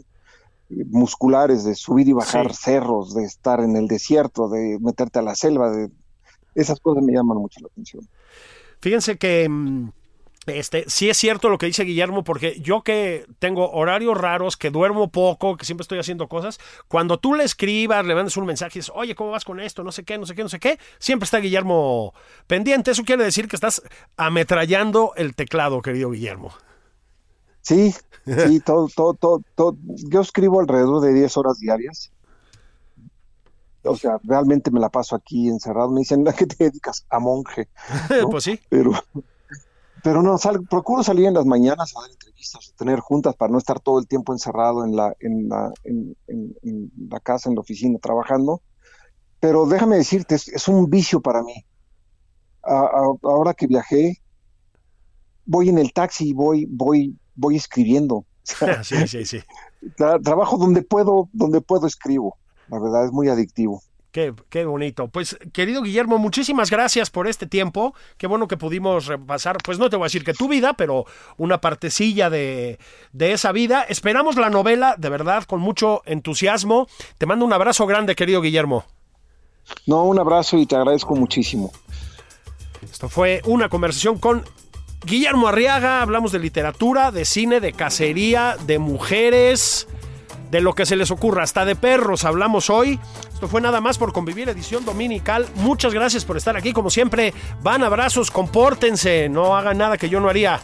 [0.70, 2.60] eh, musculares, de subir y bajar Sí.
[2.64, 5.90] cerros, de estar en el desierto, de meterte a la selva, de
[6.54, 8.06] esas cosas me llaman mucho la atención.
[8.80, 9.90] Fíjense que mm,
[10.48, 14.70] este sí es cierto lo que dice Guillermo, porque yo que tengo horarios raros, que
[14.70, 18.78] duermo poco, que siempre estoy haciendo cosas, cuando tú le escribas, le mandes un mensaje
[18.78, 19.84] y dices, oye, ¿cómo vas con esto?
[19.84, 22.14] No sé qué, no sé qué, no sé qué, siempre está Guillermo
[22.46, 22.90] pendiente.
[22.90, 23.82] Eso quiere decir que estás
[24.16, 26.52] ametrallando el teclado, querido Guillermo.
[27.62, 27.94] Sí,
[28.24, 29.76] sí, todo, todo, todo, todo.
[30.08, 32.12] Yo escribo alrededor de 10 horas diarias.
[33.82, 35.90] O sea, realmente me la paso aquí encerrado.
[35.90, 37.06] Me dicen, ¿a qué te dedicas?
[37.10, 37.68] A monje.
[38.22, 38.30] ¿no?
[38.30, 38.60] pues sí.
[38.68, 38.92] pero
[40.02, 43.50] pero no sal- procuro salir en las mañanas a dar entrevistas, a tener juntas para
[43.52, 47.48] no estar todo el tiempo encerrado en la en la en, en- en la casa,
[47.48, 48.62] en la oficina trabajando.
[49.40, 51.64] Pero déjame decirte, es, es un vicio para mí.
[52.62, 54.18] A- a- ahora que viajé,
[55.46, 58.24] voy en el taxi y voy voy voy escribiendo.
[58.82, 59.38] Sí, sí, sí.
[59.96, 62.36] tra- trabajo donde puedo, donde puedo escribo.
[62.68, 63.82] La verdad es muy adictivo.
[64.10, 65.08] Qué, qué bonito.
[65.08, 67.94] Pues, querido Guillermo, muchísimas gracias por este tiempo.
[68.16, 71.04] Qué bueno que pudimos repasar, pues no te voy a decir que tu vida, pero
[71.36, 72.78] una partecilla de,
[73.12, 73.82] de esa vida.
[73.82, 76.88] Esperamos la novela, de verdad, con mucho entusiasmo.
[77.18, 78.84] Te mando un abrazo grande, querido Guillermo.
[79.86, 81.72] No, un abrazo y te agradezco muchísimo.
[82.82, 84.44] Esto fue una conversación con
[85.04, 86.02] Guillermo Arriaga.
[86.02, 89.88] Hablamos de literatura, de cine, de cacería, de mujeres,
[90.50, 92.98] de lo que se les ocurra, hasta de perros hablamos hoy.
[93.32, 95.46] Esto fue nada más por convivir, edición dominical.
[95.56, 96.72] Muchas gracias por estar aquí.
[96.72, 100.60] Como siempre, van abrazos, compórtense, no hagan nada que yo no haría.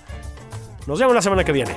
[0.87, 1.77] Nos vemos la semana que viene.